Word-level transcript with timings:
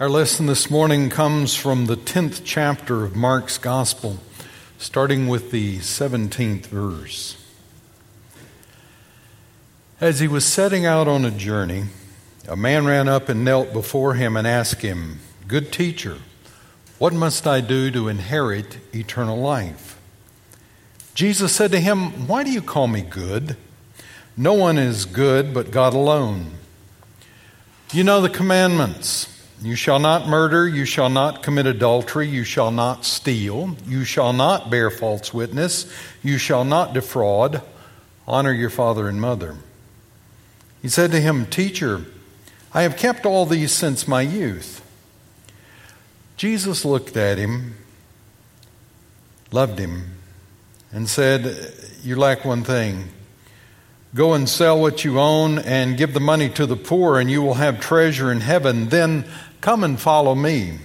Our 0.00 0.08
lesson 0.08 0.46
this 0.46 0.70
morning 0.70 1.10
comes 1.10 1.56
from 1.56 1.86
the 1.86 1.96
10th 1.96 2.42
chapter 2.44 3.04
of 3.04 3.16
Mark's 3.16 3.58
Gospel, 3.58 4.18
starting 4.78 5.26
with 5.26 5.50
the 5.50 5.78
17th 5.78 6.66
verse. 6.66 7.36
As 10.00 10.20
he 10.20 10.28
was 10.28 10.44
setting 10.44 10.86
out 10.86 11.08
on 11.08 11.24
a 11.24 11.32
journey, 11.32 11.86
a 12.46 12.54
man 12.54 12.86
ran 12.86 13.08
up 13.08 13.28
and 13.28 13.44
knelt 13.44 13.72
before 13.72 14.14
him 14.14 14.36
and 14.36 14.46
asked 14.46 14.82
him, 14.82 15.18
Good 15.48 15.72
teacher, 15.72 16.18
what 17.00 17.12
must 17.12 17.44
I 17.48 17.60
do 17.60 17.90
to 17.90 18.06
inherit 18.06 18.78
eternal 18.94 19.38
life? 19.38 19.98
Jesus 21.16 21.52
said 21.52 21.72
to 21.72 21.80
him, 21.80 22.28
Why 22.28 22.44
do 22.44 22.52
you 22.52 22.62
call 22.62 22.86
me 22.86 23.02
good? 23.02 23.56
No 24.36 24.52
one 24.52 24.78
is 24.78 25.06
good 25.06 25.52
but 25.52 25.72
God 25.72 25.92
alone. 25.92 26.52
You 27.92 28.04
know 28.04 28.20
the 28.20 28.30
commandments. 28.30 29.34
You 29.60 29.74
shall 29.74 29.98
not 29.98 30.28
murder, 30.28 30.68
you 30.68 30.84
shall 30.84 31.08
not 31.08 31.42
commit 31.42 31.66
adultery, 31.66 32.28
you 32.28 32.44
shall 32.44 32.70
not 32.70 33.04
steal, 33.04 33.76
you 33.86 34.04
shall 34.04 34.32
not 34.32 34.70
bear 34.70 34.88
false 34.88 35.34
witness, 35.34 35.92
you 36.22 36.38
shall 36.38 36.64
not 36.64 36.94
defraud, 36.94 37.62
honor 38.26 38.52
your 38.52 38.70
father 38.70 39.08
and 39.08 39.20
mother. 39.20 39.56
He 40.80 40.88
said 40.88 41.10
to 41.10 41.20
him, 41.20 41.46
Teacher, 41.46 42.04
I 42.72 42.82
have 42.82 42.96
kept 42.96 43.26
all 43.26 43.46
these 43.46 43.72
since 43.72 44.06
my 44.06 44.20
youth. 44.20 44.84
Jesus 46.36 46.84
looked 46.84 47.16
at 47.16 47.38
him, 47.38 47.74
loved 49.50 49.80
him, 49.80 50.12
and 50.92 51.08
said, 51.08 51.74
You 52.04 52.14
lack 52.14 52.44
one 52.44 52.62
thing. 52.62 53.08
Go 54.14 54.32
and 54.32 54.48
sell 54.48 54.80
what 54.80 55.04
you 55.04 55.18
own 55.18 55.58
and 55.58 55.98
give 55.98 56.14
the 56.14 56.20
money 56.20 56.48
to 56.50 56.64
the 56.64 56.76
poor, 56.76 57.18
and 57.18 57.30
you 57.30 57.42
will 57.42 57.54
have 57.54 57.80
treasure 57.80 58.32
in 58.32 58.40
heaven. 58.40 58.88
Then 58.88 59.26
Come 59.60 59.82
and 59.82 60.00
follow 60.00 60.34
me. 60.34 60.78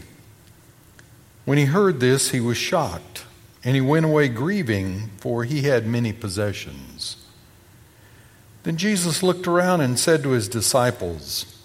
When 1.45 1.57
he 1.57 1.65
heard 1.65 1.99
this, 1.99 2.31
he 2.31 2.39
was 2.39 2.57
shocked, 2.57 3.25
and 3.63 3.75
he 3.75 3.81
went 3.81 4.05
away 4.05 4.29
grieving, 4.29 5.09
for 5.17 5.43
he 5.43 5.63
had 5.63 5.85
many 5.85 6.13
possessions. 6.13 7.17
Then 8.63 8.77
Jesus 8.77 9.21
looked 9.21 9.45
around 9.45 9.81
and 9.81 9.99
said 9.99 10.23
to 10.23 10.29
his 10.29 10.47
disciples, 10.47 11.61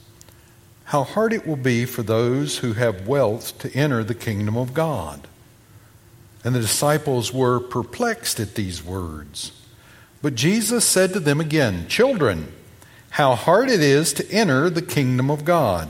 How 0.84 1.05
hard 1.05 1.33
it 1.33 1.47
will 1.47 1.56
be 1.56 1.84
for 1.84 2.03
those 2.03 2.59
who 2.59 2.73
have 2.73 3.06
wealth 3.06 3.59
to 3.61 3.73
enter 3.73 4.03
the 4.03 4.14
kingdom 4.14 4.56
of 4.56 4.75
God. 4.75 5.29
And 6.45 6.55
the 6.55 6.61
disciples 6.61 7.33
were 7.33 7.61
perplexed 7.61 8.41
at 8.41 8.55
these 8.55 8.84
words. 8.84 9.53
But 10.23 10.34
Jesus 10.34 10.84
said 10.84 11.12
to 11.12 11.20
them 11.20 11.41
again, 11.41 11.86
Children, 11.89 12.53
how 13.11 13.36
hard 13.36 13.70
it 13.70 13.81
is 13.81 14.12
to 14.14 14.31
enter 14.31 14.69
the 14.69 14.83
kingdom 14.83 15.31
of 15.31 15.45
God. 15.45 15.89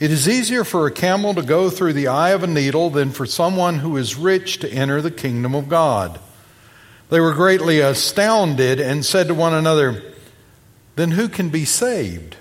It 0.00 0.10
is 0.10 0.26
easier 0.26 0.64
for 0.64 0.86
a 0.86 0.90
camel 0.90 1.34
to 1.34 1.42
go 1.42 1.68
through 1.68 1.92
the 1.92 2.08
eye 2.08 2.30
of 2.30 2.42
a 2.42 2.46
needle 2.46 2.88
than 2.88 3.12
for 3.12 3.26
someone 3.26 3.80
who 3.80 3.98
is 3.98 4.16
rich 4.16 4.58
to 4.60 4.72
enter 4.72 5.02
the 5.02 5.10
kingdom 5.10 5.54
of 5.54 5.68
God. 5.68 6.18
They 7.10 7.20
were 7.20 7.34
greatly 7.34 7.80
astounded 7.80 8.80
and 8.80 9.04
said 9.04 9.28
to 9.28 9.34
one 9.34 9.52
another, 9.52 10.02
Then 10.96 11.10
who 11.10 11.28
can 11.28 11.50
be 11.50 11.66
saved? 11.66 12.36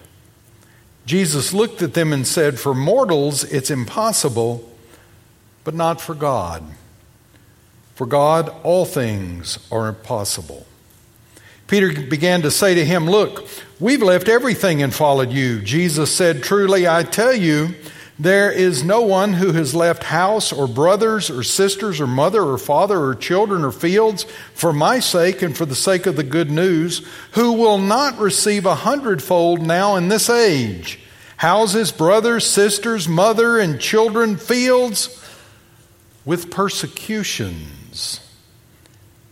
Jesus 1.05 1.53
looked 1.53 1.81
at 1.81 1.95
them 1.95 2.13
and 2.13 2.25
said, 2.25 2.59
For 2.59 2.73
mortals 2.73 3.43
it's 3.43 3.69
impossible, 3.69 4.71
but 5.65 5.73
not 5.73 5.99
for 5.99 6.15
God. 6.15 6.63
For 7.95 8.05
God, 8.05 8.47
all 8.63 8.85
things 8.85 9.59
are 9.69 9.91
possible. 9.91 10.65
Peter 11.69 11.93
began 12.01 12.41
to 12.41 12.51
say 12.51 12.73
to 12.73 12.83
him, 12.83 13.05
Look, 13.05 13.47
we've 13.79 14.01
left 14.01 14.27
everything 14.27 14.81
and 14.81 14.93
followed 14.93 15.31
you. 15.31 15.61
Jesus 15.61 16.13
said, 16.13 16.41
Truly, 16.41 16.87
I 16.87 17.03
tell 17.03 17.33
you, 17.33 17.75
there 18.17 18.51
is 18.51 18.83
no 18.83 19.01
one 19.01 19.33
who 19.33 19.53
has 19.53 19.75
left 19.75 20.03
house 20.03 20.51
or 20.51 20.67
brothers 20.67 21.29
or 21.29 21.43
sisters 21.43 22.01
or 22.01 22.07
mother 22.07 22.41
or 22.41 22.57
father 22.57 22.99
or 22.99 23.13
children 23.13 23.63
or 23.63 23.71
fields 23.71 24.25
for 24.53 24.73
my 24.73 24.99
sake 24.99 25.43
and 25.43 25.55
for 25.55 25.65
the 25.65 25.75
sake 25.75 26.07
of 26.07 26.15
the 26.17 26.23
good 26.23 26.51
news 26.51 27.07
who 27.33 27.53
will 27.53 27.77
not 27.77 28.17
receive 28.17 28.65
a 28.65 28.75
hundredfold 28.75 29.61
now 29.61 29.95
in 29.95 30.09
this 30.09 30.29
age 30.29 30.99
houses, 31.37 31.93
brothers, 31.93 32.45
sisters, 32.45 33.07
mother, 33.07 33.57
and 33.59 33.79
children, 33.79 34.35
fields 34.35 35.23
with 36.25 36.51
persecutions, 36.51 38.19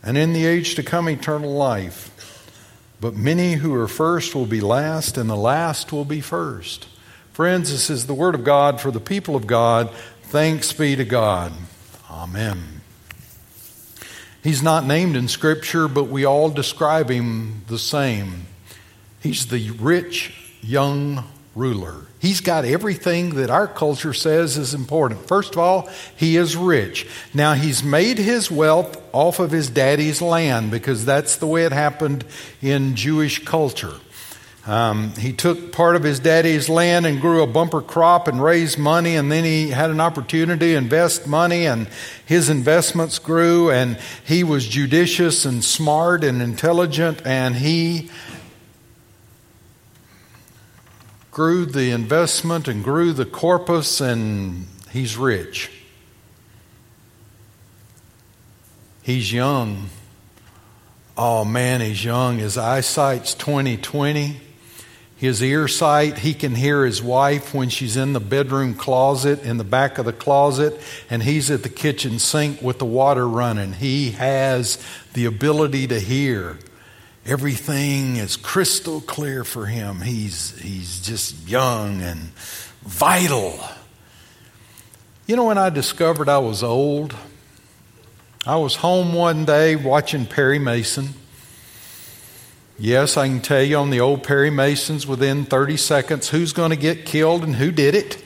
and 0.01 0.17
in 0.17 0.31
the 0.31 0.45
age 0.45 0.75
to 0.75 0.83
come 0.83 1.09
eternal 1.09 1.51
life. 1.51 2.16
But 2.99 3.15
many 3.15 3.53
who 3.53 3.73
are 3.75 3.87
first 3.87 4.33
will 4.33 4.45
be 4.45 4.61
last, 4.61 5.17
and 5.17 5.29
the 5.29 5.35
last 5.35 5.91
will 5.91 6.05
be 6.05 6.21
first. 6.21 6.87
Friends, 7.31 7.69
this 7.71 7.89
is 7.89 8.07
the 8.07 8.15
word 8.15 8.33
of 8.33 8.43
God 8.43 8.81
for 8.81 8.89
the 8.89 8.99
people 8.99 9.35
of 9.35 9.45
God. 9.45 9.91
Thanks 10.23 10.73
be 10.73 10.95
to 10.95 11.05
God. 11.05 11.53
Amen. 12.09 12.81
He's 14.43 14.63
not 14.63 14.85
named 14.85 15.15
in 15.15 15.27
Scripture, 15.27 15.87
but 15.87 16.05
we 16.05 16.25
all 16.25 16.49
describe 16.49 17.09
him 17.09 17.63
the 17.67 17.77
same. 17.77 18.47
He's 19.19 19.47
the 19.47 19.71
rich 19.71 20.57
young 20.61 21.25
ruler. 21.53 22.05
He's 22.19 22.41
got 22.41 22.65
everything 22.65 23.35
that 23.35 23.49
our 23.49 23.67
culture 23.67 24.13
says 24.13 24.57
is 24.57 24.73
important. 24.73 25.27
First 25.27 25.53
of 25.53 25.59
all, 25.59 25.89
he 26.15 26.37
is 26.37 26.55
rich. 26.55 27.07
Now, 27.33 27.53
he's 27.53 27.83
made 27.83 28.17
his 28.17 28.49
wealth 28.49 29.06
off 29.17 29.39
of 29.39 29.49
his 29.49 29.67
daddy's 29.67 30.21
land 30.21 30.69
because 30.69 31.03
that's 31.03 31.37
the 31.37 31.47
way 31.47 31.65
it 31.65 31.71
happened 31.71 32.23
in 32.61 32.95
Jewish 32.95 33.43
culture. 33.43 33.95
Um, 34.67 35.11
he 35.15 35.33
took 35.33 35.71
part 35.71 35.95
of 35.95 36.03
his 36.03 36.19
daddy's 36.19 36.69
land 36.69 37.07
and 37.07 37.19
grew 37.19 37.41
a 37.41 37.47
bumper 37.47 37.81
crop 37.81 38.27
and 38.27 38.43
raised 38.43 38.77
money, 38.77 39.15
and 39.15 39.31
then 39.31 39.43
he 39.43 39.71
had 39.71 39.89
an 39.89 39.99
opportunity 39.99 40.73
to 40.73 40.77
invest 40.77 41.25
money, 41.25 41.65
and 41.65 41.87
his 42.27 42.49
investments 42.49 43.17
grew, 43.17 43.71
and 43.71 43.97
he 44.23 44.43
was 44.43 44.67
judicious 44.67 45.45
and 45.45 45.63
smart 45.63 46.23
and 46.23 46.39
intelligent, 46.39 47.25
and 47.25 47.55
he 47.55 48.11
grew 51.31 51.65
the 51.65 51.89
investment 51.89 52.67
and 52.67 52.83
grew 52.83 53.13
the 53.13 53.25
corpus, 53.25 53.99
and 53.99 54.67
he's 54.91 55.17
rich. 55.17 55.71
He's 59.07 59.31
young. 59.31 59.89
Oh 61.17 61.45
man, 61.45 61.79
he's 61.79 62.03
young. 62.03 62.39
His 62.39 62.57
eyesight's 62.57 63.35
2020. 63.35 64.35
His 65.15 65.41
ear 65.41 65.69
sight, 65.69 66.17
he 66.17 66.33
can 66.33 66.55
hear 66.55 66.85
his 66.85 67.01
wife 67.01 67.53
when 67.53 67.69
she's 67.69 67.95
in 67.95 68.11
the 68.11 68.19
bedroom 68.19 68.73
closet, 68.75 69.45
in 69.45 69.55
the 69.55 69.63
back 69.63 69.97
of 69.97 70.03
the 70.03 70.11
closet, 70.11 70.77
and 71.09 71.23
he's 71.23 71.49
at 71.49 71.63
the 71.63 71.69
kitchen 71.69 72.19
sink 72.19 72.61
with 72.61 72.79
the 72.79 72.85
water 72.85 73.25
running. 73.25 73.71
He 73.71 74.11
has 74.11 74.77
the 75.13 75.23
ability 75.23 75.87
to 75.87 76.01
hear. 76.01 76.59
Everything 77.25 78.17
is 78.17 78.35
crystal 78.35 78.99
clear 78.99 79.45
for 79.45 79.67
him. 79.67 80.01
He's, 80.01 80.59
he's 80.59 80.99
just 80.99 81.47
young 81.47 82.01
and 82.01 82.19
vital. 82.81 83.57
You 85.27 85.37
know, 85.37 85.45
when 85.45 85.57
I 85.57 85.69
discovered 85.69 86.27
I 86.27 86.39
was 86.39 86.61
old, 86.61 87.15
I 88.47 88.55
was 88.55 88.77
home 88.77 89.11
one 89.11 89.43
day 89.43 89.75
watching 89.75 90.25
Perry 90.25 90.57
Mason. 90.57 91.09
Yes, 92.79 93.17
I 93.17 93.27
can 93.27 93.41
tell 93.41 93.61
you 93.61 93.75
on 93.75 93.89
the 93.89 93.99
old 93.99 94.23
Perry 94.23 94.49
Masons 94.49 95.05
within 95.05 95.43
30 95.43 95.75
seconds 95.75 96.29
who's 96.29 96.53
going 96.53 96.69
to 96.69 96.77
get 96.77 97.05
killed 97.05 97.43
and 97.43 97.57
who 97.57 97.71
did 97.71 97.93
it 97.93 98.23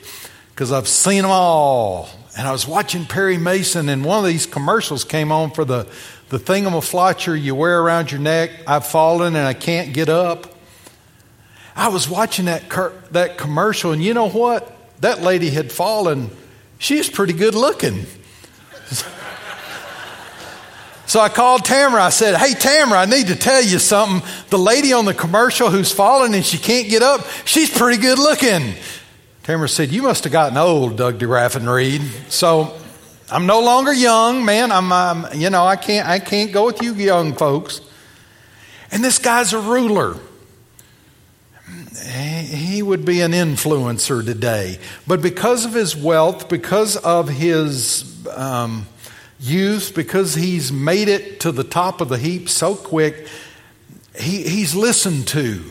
because 0.50 0.70
I've 0.70 0.86
seen 0.86 1.22
them 1.22 1.32
all. 1.32 2.08
And 2.38 2.46
I 2.46 2.52
was 2.52 2.68
watching 2.68 3.04
Perry 3.04 3.36
Mason, 3.36 3.88
and 3.88 4.04
one 4.04 4.20
of 4.20 4.24
these 4.24 4.46
commercials 4.46 5.02
came 5.02 5.32
on 5.32 5.50
for 5.50 5.64
the 5.64 5.88
the 6.28 6.38
thingamaflotcher 6.38 7.42
you 7.42 7.56
wear 7.56 7.82
around 7.82 8.12
your 8.12 8.20
neck, 8.20 8.52
I've 8.64 8.86
fallen 8.86 9.34
and 9.34 9.44
I 9.44 9.54
can't 9.54 9.92
get 9.92 10.08
up. 10.08 10.54
I 11.74 11.88
was 11.88 12.08
watching 12.08 12.44
that, 12.44 12.70
that 13.10 13.38
commercial, 13.38 13.90
and 13.90 14.00
you 14.00 14.14
know 14.14 14.28
what? 14.28 14.72
That 15.00 15.20
lady 15.20 15.50
had 15.50 15.72
fallen. 15.72 16.30
She's 16.78 17.10
pretty 17.10 17.32
good 17.32 17.56
looking. 17.56 18.06
So 21.12 21.20
I 21.20 21.28
called 21.28 21.66
Tamara. 21.66 22.04
I 22.04 22.08
said, 22.08 22.36
Hey, 22.36 22.54
Tamara, 22.54 23.00
I 23.00 23.04
need 23.04 23.26
to 23.26 23.36
tell 23.36 23.62
you 23.62 23.78
something. 23.78 24.26
The 24.48 24.56
lady 24.56 24.94
on 24.94 25.04
the 25.04 25.12
commercial 25.12 25.68
who's 25.68 25.92
fallen 25.92 26.32
and 26.32 26.42
she 26.42 26.56
can't 26.56 26.88
get 26.88 27.02
up, 27.02 27.26
she's 27.44 27.68
pretty 27.68 28.00
good 28.00 28.18
looking. 28.18 28.72
Tamara 29.42 29.68
said, 29.68 29.92
You 29.92 30.00
must 30.00 30.24
have 30.24 30.32
gotten 30.32 30.56
old, 30.56 30.96
Doug 30.96 31.18
De 31.18 31.26
Graffenried. 31.26 32.00
So 32.30 32.74
I'm 33.30 33.44
no 33.44 33.60
longer 33.60 33.92
young, 33.92 34.46
man. 34.46 34.72
I'm, 34.72 34.90
I'm, 34.90 35.38
you 35.38 35.50
know, 35.50 35.66
I 35.66 35.76
can't, 35.76 36.08
I 36.08 36.18
can't 36.18 36.50
go 36.50 36.64
with 36.64 36.80
you 36.80 36.94
young 36.94 37.34
folks. 37.34 37.82
And 38.90 39.04
this 39.04 39.18
guy's 39.18 39.52
a 39.52 39.60
ruler. 39.60 40.16
He 42.06 42.82
would 42.82 43.04
be 43.04 43.20
an 43.20 43.32
influencer 43.32 44.24
today. 44.24 44.78
But 45.06 45.20
because 45.20 45.66
of 45.66 45.74
his 45.74 45.94
wealth, 45.94 46.48
because 46.48 46.96
of 46.96 47.28
his 47.28 48.26
um, 48.34 48.86
youth, 49.42 49.94
because 49.94 50.34
he's 50.34 50.72
made 50.72 51.08
it 51.08 51.40
to 51.40 51.52
the 51.52 51.64
top 51.64 52.00
of 52.00 52.08
the 52.08 52.18
heap 52.18 52.48
so 52.48 52.74
quick, 52.74 53.26
he, 54.18 54.42
he's 54.42 54.74
listened 54.74 55.26
to. 55.28 55.62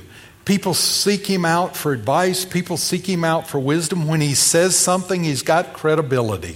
People 0.46 0.74
seek 0.74 1.28
him 1.28 1.46
out 1.46 1.78
for 1.78 1.94
advice, 1.94 2.46
people 2.46 2.78
seek 2.78 3.08
him 3.08 3.24
out 3.24 3.48
for 3.48 3.60
wisdom. 3.60 4.08
When 4.08 4.22
he 4.22 4.34
says 4.34 4.76
something, 4.76 5.24
he's 5.24 5.44
got 5.44 5.74
credibility. 5.74 6.56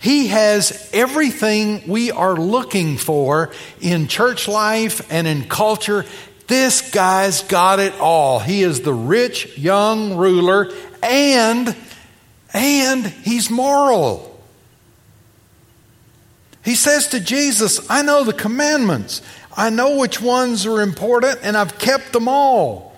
He 0.00 0.28
has 0.28 0.90
everything 0.92 1.88
we 1.88 2.10
are 2.10 2.34
looking 2.34 2.98
for 2.98 3.50
in 3.80 4.08
church 4.08 4.46
life 4.46 5.10
and 5.10 5.26
in 5.26 5.48
culture. 5.48 6.04
This 6.46 6.90
guy's 6.90 7.42
got 7.42 7.80
it 7.80 7.94
all. 7.98 8.38
He 8.38 8.62
is 8.62 8.82
the 8.82 8.92
rich 8.92 9.56
young 9.56 10.16
ruler 10.16 10.70
and 11.02 11.74
and 12.52 13.06
he's 13.06 13.50
moral. 13.50 14.35
He 16.66 16.74
says 16.74 17.06
to 17.08 17.20
Jesus, 17.20 17.88
I 17.88 18.02
know 18.02 18.24
the 18.24 18.32
commandments. 18.32 19.22
I 19.56 19.70
know 19.70 19.98
which 19.98 20.20
ones 20.20 20.66
are 20.66 20.82
important 20.82 21.38
and 21.44 21.56
I've 21.56 21.78
kept 21.78 22.12
them 22.12 22.26
all. 22.26 22.92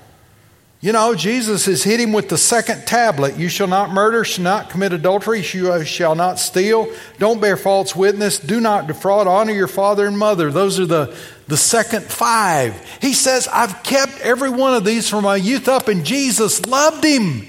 You 0.80 0.92
know, 0.92 1.14
Jesus 1.14 1.66
has 1.66 1.82
hit 1.84 2.00
him 2.00 2.12
with 2.12 2.30
the 2.30 2.38
second 2.38 2.86
tablet. 2.86 3.36
You 3.36 3.50
shall 3.50 3.66
not 3.66 3.90
murder, 3.90 4.24
shall 4.24 4.44
not 4.44 4.70
commit 4.70 4.94
adultery, 4.94 5.44
you 5.52 5.84
shall 5.84 6.14
not 6.14 6.38
steal, 6.38 6.90
don't 7.18 7.42
bear 7.42 7.58
false 7.58 7.94
witness, 7.94 8.38
do 8.38 8.58
not 8.58 8.86
defraud, 8.86 9.26
honor 9.26 9.52
your 9.52 9.66
father 9.66 10.06
and 10.06 10.16
mother. 10.16 10.50
Those 10.50 10.80
are 10.80 10.86
the, 10.86 11.14
the 11.46 11.56
second 11.58 12.04
five. 12.04 12.74
He 13.02 13.12
says, 13.12 13.48
I've 13.48 13.82
kept 13.82 14.18
every 14.20 14.50
one 14.50 14.72
of 14.72 14.84
these 14.86 15.10
from 15.10 15.24
my 15.24 15.36
youth 15.36 15.68
up, 15.68 15.88
and 15.88 16.06
Jesus 16.06 16.64
loved 16.64 17.04
him. 17.04 17.46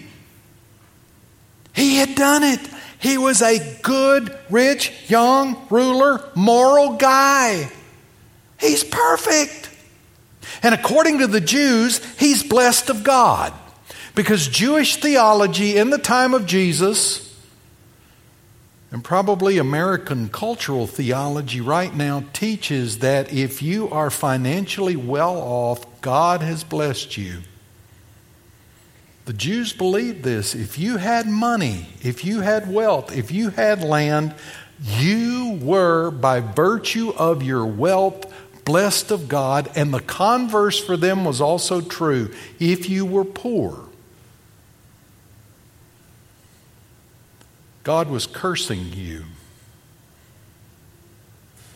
He 1.73 1.95
had 1.95 2.15
done 2.15 2.43
it. 2.43 2.59
He 2.99 3.17
was 3.17 3.41
a 3.41 3.79
good, 3.81 4.37
rich, 4.49 4.91
young, 5.09 5.65
ruler, 5.69 6.23
moral 6.35 6.97
guy. 6.97 7.69
He's 8.59 8.83
perfect. 8.83 9.69
And 10.61 10.75
according 10.75 11.19
to 11.19 11.27
the 11.27 11.41
Jews, 11.41 12.03
he's 12.15 12.43
blessed 12.43 12.89
of 12.89 13.03
God. 13.03 13.53
Because 14.15 14.47
Jewish 14.47 14.97
theology 14.97 15.77
in 15.77 15.91
the 15.91 15.97
time 15.97 16.33
of 16.33 16.45
Jesus, 16.45 17.25
and 18.91 19.01
probably 19.01 19.57
American 19.57 20.27
cultural 20.27 20.87
theology 20.87 21.61
right 21.61 21.95
now, 21.95 22.25
teaches 22.33 22.99
that 22.99 23.31
if 23.31 23.61
you 23.61 23.87
are 23.89 24.09
financially 24.09 24.97
well 24.97 25.37
off, 25.37 26.01
God 26.01 26.41
has 26.41 26.65
blessed 26.65 27.15
you. 27.15 27.43
The 29.25 29.33
Jews 29.33 29.73
believed 29.73 30.23
this. 30.23 30.55
If 30.55 30.79
you 30.79 30.97
had 30.97 31.27
money, 31.27 31.87
if 32.01 32.25
you 32.25 32.41
had 32.41 32.71
wealth, 32.71 33.15
if 33.15 33.31
you 33.31 33.49
had 33.51 33.83
land, 33.83 34.33
you 34.81 35.59
were, 35.61 36.09
by 36.09 36.39
virtue 36.39 37.11
of 37.11 37.43
your 37.43 37.65
wealth, 37.65 38.33
blessed 38.65 39.11
of 39.11 39.27
God, 39.27 39.69
and 39.75 39.93
the 39.93 39.99
converse 39.99 40.79
for 40.79 40.97
them 40.97 41.25
was 41.25 41.41
also 41.41 41.81
true. 41.81 42.33
If 42.59 42.89
you 42.89 43.05
were 43.05 43.25
poor, 43.25 43.85
God 47.83 48.09
was 48.09 48.27
cursing 48.27 48.93
you 48.93 49.25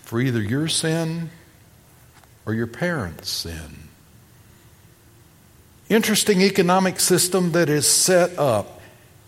for 0.04 0.22
either 0.22 0.42
your 0.42 0.68
sin 0.68 1.32
or 2.46 2.54
your 2.54 2.68
parents' 2.68 3.30
sin. 3.30 3.83
Interesting 5.94 6.42
economic 6.42 7.00
system 7.00 7.52
that 7.52 7.70
is 7.70 7.86
set 7.86 8.40
up. 8.40 8.82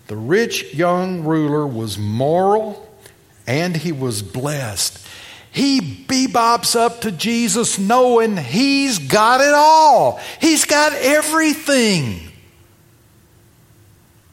The 0.08 0.18
rich 0.18 0.74
young 0.74 1.24
ruler 1.24 1.68
was 1.68 2.00
moral 2.00 2.90
and 3.46 3.78
he 3.78 3.92
was 3.92 4.24
blessed. 4.24 5.06
He 5.52 5.80
bebops 5.80 6.76
up 6.76 7.02
to 7.02 7.12
Jesus 7.12 7.78
knowing 7.78 8.36
he's 8.36 8.98
got 8.98 9.42
it 9.42 9.54
all. 9.54 10.20
He's 10.42 10.66
got 10.66 10.94
everything. 10.94 12.32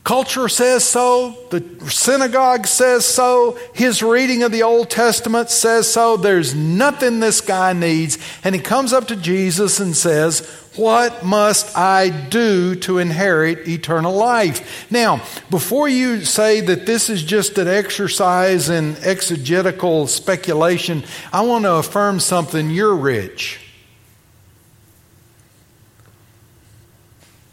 Culture 0.03 0.49
says 0.49 0.85
so. 0.85 1.37
The 1.51 1.63
synagogue 1.91 2.67
says 2.67 3.05
so. 3.05 3.59
His 3.75 4.03
reading 4.03 4.43
of 4.43 4.53
the 4.53 4.63
Old 4.63 4.89
Testament 4.89 5.51
says 5.51 5.93
so. 5.93 6.17
There's 6.17 6.55
nothing 6.55 7.21
this 7.21 7.43
guy 7.43 7.75
needs. 7.75 8.17
And 8.43 8.55
he 8.55 8.61
comes 8.61 8.95
up 8.95 9.09
to 9.09 9.17
Jesus 9.17 9.81
and 9.81 9.95
says, 9.95 10.62
What 10.77 11.23
must 11.23 11.77
I 11.77 12.09
do 12.09 12.75
to 12.77 12.97
inherit 12.97 13.69
eternal 13.69 14.15
life? 14.15 14.91
Now, 14.91 15.23
before 15.51 15.87
you 15.87 16.25
say 16.25 16.63
that 16.63 16.87
this 16.87 17.11
is 17.11 17.23
just 17.23 17.59
an 17.59 17.69
exercise 17.69 18.71
in 18.71 18.97
exegetical 19.05 20.07
speculation, 20.07 21.05
I 21.31 21.43
want 21.43 21.65
to 21.65 21.75
affirm 21.75 22.21
something. 22.21 22.71
You're 22.71 22.97
rich. 22.97 23.61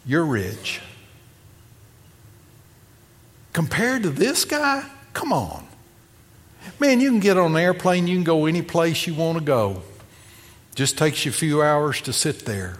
You're 0.06 0.24
rich. 0.24 0.80
Compared 3.52 4.04
to 4.04 4.10
this 4.10 4.46
guy, 4.46 4.88
come 5.12 5.32
on. 5.32 5.66
Man, 6.78 7.00
you 7.00 7.10
can 7.10 7.20
get 7.20 7.36
on 7.36 7.50
an 7.50 7.62
airplane, 7.62 8.06
you 8.06 8.16
can 8.16 8.24
go 8.24 8.46
any 8.46 8.62
place 8.62 9.06
you 9.06 9.12
want 9.12 9.36
to 9.36 9.44
go. 9.44 9.82
Just 10.74 10.96
takes 10.96 11.26
you 11.26 11.30
a 11.30 11.34
few 11.34 11.60
hours 11.60 12.00
to 12.02 12.14
sit 12.14 12.46
there. 12.46 12.78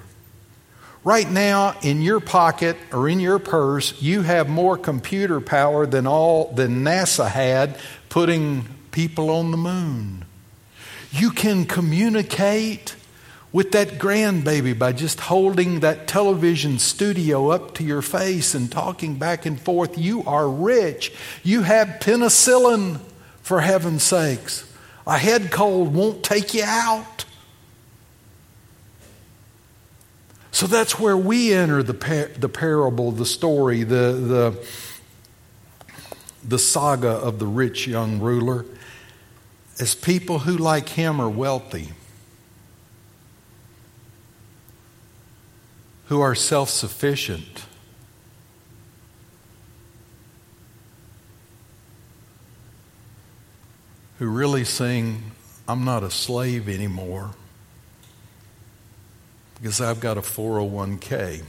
Right 1.03 1.31
now, 1.31 1.79
in 1.83 2.03
your 2.03 2.21
pocket 2.21 2.77
or 2.93 3.09
in 3.09 3.21
your 3.21 3.39
purse, 3.39 4.01
you 4.03 4.21
have 4.21 4.49
more 4.51 4.77
computer 4.77 5.41
power 5.41 5.87
than 5.87 6.07
all 6.07 6.53
than 6.53 6.85
NASA 6.85 7.29
had 7.29 7.79
putting 8.11 8.65
people 8.91 9.31
on 9.31 9.51
the 9.51 9.57
moon. 9.57 10.27
You 11.11 11.31
can 11.31 11.65
communicate 11.65 12.97
with 13.51 13.73
that 13.73 13.99
grandbaby 13.99 14.79
by 14.79 14.93
just 14.93 15.21
holding 15.21 15.81
that 15.81 16.07
television 16.07 16.79
studio 16.79 17.49
up 17.49 17.75
to 17.75 17.83
your 17.83 18.03
face 18.03 18.55
and 18.55 18.71
talking 18.71 19.17
back 19.17 19.47
and 19.47 19.59
forth. 19.59 19.97
You 19.99 20.23
are 20.25 20.49
rich. 20.49 21.13
You 21.43 21.63
have 21.63 21.99
penicillin, 22.01 23.01
for 23.43 23.63
heaven's 23.63 24.03
sakes. 24.03 24.71
A 25.07 25.19
head 25.19 25.51
cold 25.51 25.93
won't 25.95 26.23
take 26.23 26.55
you 26.55 26.63
out. 26.65 27.25
So 30.53 30.67
that's 30.67 30.99
where 30.99 31.17
we 31.17 31.53
enter 31.53 31.83
the, 31.83 31.95
par- 31.95 32.31
the 32.37 32.49
parable, 32.49 33.13
the 33.13 33.27
story, 33.27 33.83
the, 33.85 34.13
the, 34.13 34.69
the 36.47 36.59
saga 36.59 37.11
of 37.11 37.39
the 37.39 37.47
rich 37.47 37.87
young 37.87 38.21
ruler, 38.21 38.65
as 39.79 39.95
people 39.95 40.41
who, 40.41 40.57
like 40.57 40.89
him, 40.89 41.21
are 41.21 41.31
wealthy 41.31 41.91
who 46.11 46.21
are 46.21 46.35
self 46.35 46.69
sufficient. 46.69 47.65
Who 54.19 54.27
really 54.27 54.65
sing, 54.65 55.31
I'm 55.69 55.85
not 55.85 56.03
a 56.03 56.11
slave 56.11 56.69
anymore 56.69 57.31
because 59.61 59.81
I've 59.81 60.01
got 60.01 60.17
a 60.17 60.23
401k 60.23 61.43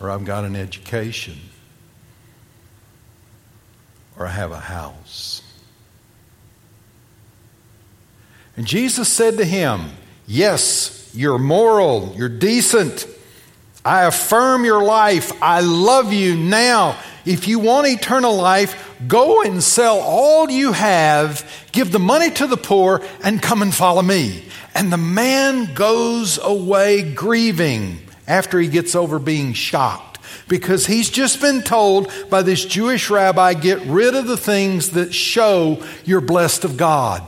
or 0.00 0.10
I've 0.10 0.24
got 0.24 0.44
an 0.44 0.54
education 0.54 1.38
or 4.16 4.26
I 4.26 4.30
have 4.30 4.52
a 4.52 4.60
house. 4.60 5.42
And 8.56 8.66
Jesus 8.66 9.12
said 9.12 9.38
to 9.38 9.44
him, 9.44 9.90
Yes, 10.26 11.10
you're 11.14 11.38
moral. 11.38 12.14
You're 12.16 12.28
decent. 12.28 13.06
I 13.84 14.04
affirm 14.04 14.64
your 14.64 14.82
life. 14.82 15.32
I 15.40 15.60
love 15.60 16.12
you 16.12 16.36
now. 16.36 16.98
If 17.24 17.46
you 17.46 17.58
want 17.60 17.86
eternal 17.86 18.34
life, 18.34 18.85
go 19.06 19.42
and 19.42 19.62
sell 19.62 19.98
all 20.00 20.50
you 20.50 20.72
have, 20.72 21.48
give 21.72 21.92
the 21.92 21.98
money 21.98 22.30
to 22.30 22.46
the 22.46 22.56
poor, 22.56 23.02
and 23.22 23.42
come 23.42 23.62
and 23.62 23.74
follow 23.74 24.02
me. 24.02 24.44
And 24.74 24.92
the 24.92 24.96
man 24.96 25.74
goes 25.74 26.38
away 26.38 27.14
grieving 27.14 28.00
after 28.26 28.58
he 28.58 28.68
gets 28.68 28.94
over 28.94 29.18
being 29.18 29.52
shocked 29.52 30.18
because 30.48 30.86
he's 30.86 31.10
just 31.10 31.40
been 31.40 31.62
told 31.62 32.12
by 32.30 32.42
this 32.42 32.64
Jewish 32.64 33.10
rabbi 33.10 33.54
get 33.54 33.80
rid 33.82 34.14
of 34.14 34.26
the 34.26 34.36
things 34.36 34.90
that 34.90 35.14
show 35.14 35.82
you're 36.04 36.20
blessed 36.20 36.64
of 36.64 36.76
God. 36.76 37.22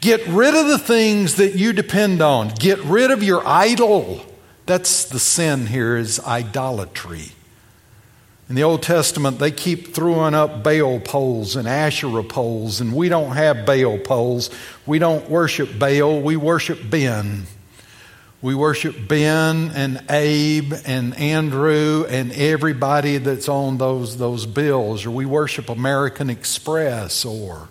Get 0.00 0.26
rid 0.26 0.54
of 0.54 0.68
the 0.68 0.78
things 0.78 1.36
that 1.36 1.54
you 1.54 1.72
depend 1.72 2.20
on. 2.20 2.48
Get 2.48 2.78
rid 2.80 3.10
of 3.10 3.22
your 3.22 3.46
idol. 3.46 4.24
That's 4.66 5.04
the 5.06 5.18
sin 5.18 5.66
here 5.66 5.96
is 5.96 6.20
idolatry. 6.20 7.32
In 8.48 8.56
the 8.56 8.64
Old 8.64 8.82
Testament, 8.82 9.38
they 9.38 9.50
keep 9.50 9.94
throwing 9.94 10.34
up 10.34 10.62
Baal 10.62 11.00
poles 11.00 11.56
and 11.56 11.66
Asherah 11.66 12.24
poles, 12.24 12.80
and 12.80 12.94
we 12.94 13.08
don't 13.08 13.32
have 13.32 13.64
Baal 13.64 13.98
poles. 13.98 14.50
We 14.84 14.98
don't 14.98 15.28
worship 15.30 15.78
Baal, 15.78 16.20
we 16.20 16.36
worship 16.36 16.78
Ben. 16.88 17.44
We 18.42 18.56
worship 18.56 18.96
Ben 19.06 19.70
and 19.72 20.02
Abe 20.10 20.72
and 20.84 21.16
Andrew 21.16 22.04
and 22.08 22.32
everybody 22.32 23.18
that's 23.18 23.48
on 23.48 23.78
those, 23.78 24.18
those 24.18 24.46
bills, 24.46 25.06
or 25.06 25.12
we 25.12 25.24
worship 25.24 25.68
American 25.68 26.28
Express 26.28 27.24
or 27.24 27.68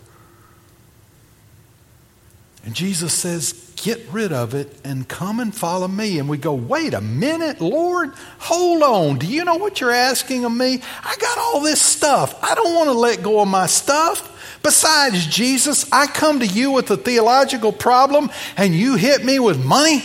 and 2.63 2.75
Jesus 2.75 3.13
says, 3.13 3.70
get 3.81 3.99
rid 4.11 4.31
of 4.31 4.53
it 4.53 4.69
and 4.83 5.07
come 5.07 5.39
and 5.39 5.53
follow 5.53 5.87
me. 5.87 6.19
And 6.19 6.29
we 6.29 6.37
go, 6.37 6.53
wait 6.53 6.93
a 6.93 7.01
minute, 7.01 7.59
Lord, 7.59 8.13
hold 8.37 8.83
on. 8.83 9.17
Do 9.17 9.25
you 9.25 9.43
know 9.43 9.55
what 9.55 9.81
you're 9.81 9.91
asking 9.91 10.45
of 10.45 10.51
me? 10.51 10.81
I 11.03 11.15
got 11.17 11.37
all 11.37 11.61
this 11.61 11.81
stuff. 11.81 12.41
I 12.43 12.55
don't 12.55 12.75
want 12.75 12.89
to 12.89 12.93
let 12.93 13.23
go 13.23 13.41
of 13.41 13.47
my 13.47 13.65
stuff. 13.65 14.59
Besides, 14.63 15.25
Jesus, 15.25 15.91
I 15.91 16.05
come 16.05 16.39
to 16.39 16.45
you 16.45 16.71
with 16.71 16.91
a 16.91 16.97
theological 16.97 17.71
problem 17.71 18.29
and 18.55 18.75
you 18.75 18.95
hit 18.95 19.25
me 19.25 19.39
with 19.39 19.63
money? 19.63 20.03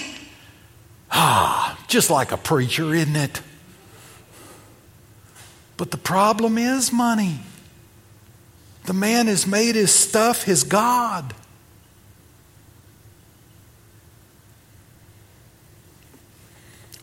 Ah, 1.11 1.78
just 1.88 2.11
like 2.11 2.33
a 2.33 2.38
preacher, 2.38 2.95
isn't 2.95 3.16
it? 3.16 3.42
But 5.76 5.90
the 5.90 5.99
problem 5.99 6.56
is 6.56 6.90
money. 6.90 7.40
The 8.87 8.95
man 8.95 9.26
has 9.26 9.47
made 9.47 9.75
his 9.75 9.92
stuff 9.92 10.45
his 10.45 10.64
God. 10.64 11.35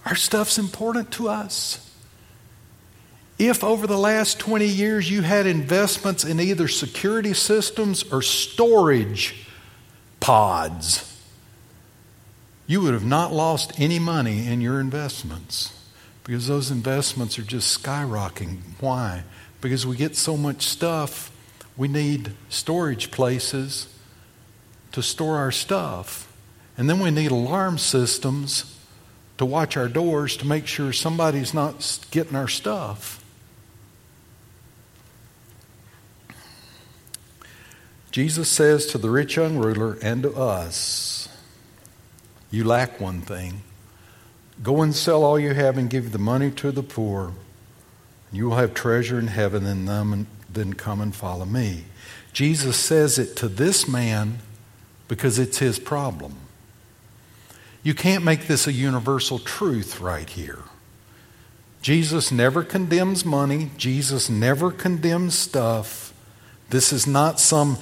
Our 0.06 0.16
stuff's 0.16 0.58
important 0.58 1.12
to 1.12 1.30
us. 1.30 1.80
If 3.40 3.64
over 3.64 3.88
the 3.88 3.98
last 3.98 4.40
20 4.40 4.66
years 4.66 5.10
you 5.10 5.22
had 5.22 5.48
investments 5.48 6.24
in 6.24 6.40
either 6.40 6.68
security 6.68 7.34
systems 7.34 8.04
or 8.12 8.22
storage 8.22 9.48
pods, 10.20 11.10
you 12.68 12.82
would 12.82 12.94
have 12.94 13.06
not 13.06 13.34
lost 13.34 13.80
any 13.80 14.00
money 14.00 14.48
in 14.48 14.62
your 14.62 14.80
investments 14.80 15.78
because 16.24 16.48
those 16.48 16.72
investments 16.72 17.38
are 17.38 17.44
just 17.44 17.84
skyrocketing. 17.84 18.60
Why? 18.80 19.24
Because 19.62 19.86
we 19.86 19.98
get 19.98 20.16
so 20.16 20.38
much 20.38 20.64
stuff, 20.64 21.32
we 21.76 21.88
need 21.88 22.32
storage 22.50 23.12
places 23.12 23.88
to 24.92 25.02
store 25.02 25.38
our 25.38 25.52
stuff. 25.52 26.32
And 26.78 26.90
then 26.90 27.00
we 27.00 27.12
need 27.12 27.32
alarm 27.32 27.78
systems 27.78 28.73
to 29.38 29.46
watch 29.46 29.78
our 29.78 29.88
doors 29.88 30.38
to 30.38 30.48
make 30.48 30.68
sure 30.68 30.94
somebody's 30.94 31.54
not 31.54 32.06
getting 32.12 32.36
our 32.36 32.48
stuff. 32.48 33.24
Jesus 38.12 38.48
says 38.48 38.86
to 38.88 39.00
the 39.00 39.10
rich 39.10 39.38
young 39.38 39.58
ruler 39.58 39.98
and 40.04 40.22
to 40.22 40.36
us, 40.36 41.28
You 42.52 42.64
lack 42.64 43.02
one 43.02 43.22
thing. 43.22 43.64
Go 44.62 44.84
and 44.84 44.96
sell 44.96 45.24
all 45.24 45.40
you 45.40 45.56
have 45.56 45.80
and 45.80 45.90
give 45.90 46.12
the 46.12 46.20
money 46.20 46.52
to 46.52 46.72
the 46.72 46.84
poor. 46.84 47.34
You 48.32 48.50
will 48.50 48.58
have 48.58 48.76
treasure 48.76 49.18
in 49.18 49.28
heaven, 49.28 49.66
and 49.66 50.28
then 50.48 50.74
come 50.74 51.02
and 51.02 51.16
follow 51.16 51.46
me. 51.46 51.86
Jesus 52.34 52.78
says 52.78 53.18
it 53.18 53.36
to 53.38 53.48
this 53.48 53.88
man 53.88 54.40
because 55.08 55.40
it's 55.40 55.58
his 55.58 55.80
problem. 55.80 56.36
You 57.84 57.94
can't 57.94 58.24
make 58.24 58.48
this 58.48 58.66
a 58.66 58.72
universal 58.72 59.40
truth 59.40 60.00
right 60.00 60.30
here. 60.30 60.60
Jesus 61.82 62.32
never 62.32 62.64
condemns 62.64 63.26
money, 63.26 63.72
Jesus 63.78 64.30
never 64.30 64.72
condemns 64.72 65.38
stuff. 65.38 66.14
This 66.70 66.94
is 66.94 67.06
not 67.06 67.42
some 67.42 67.78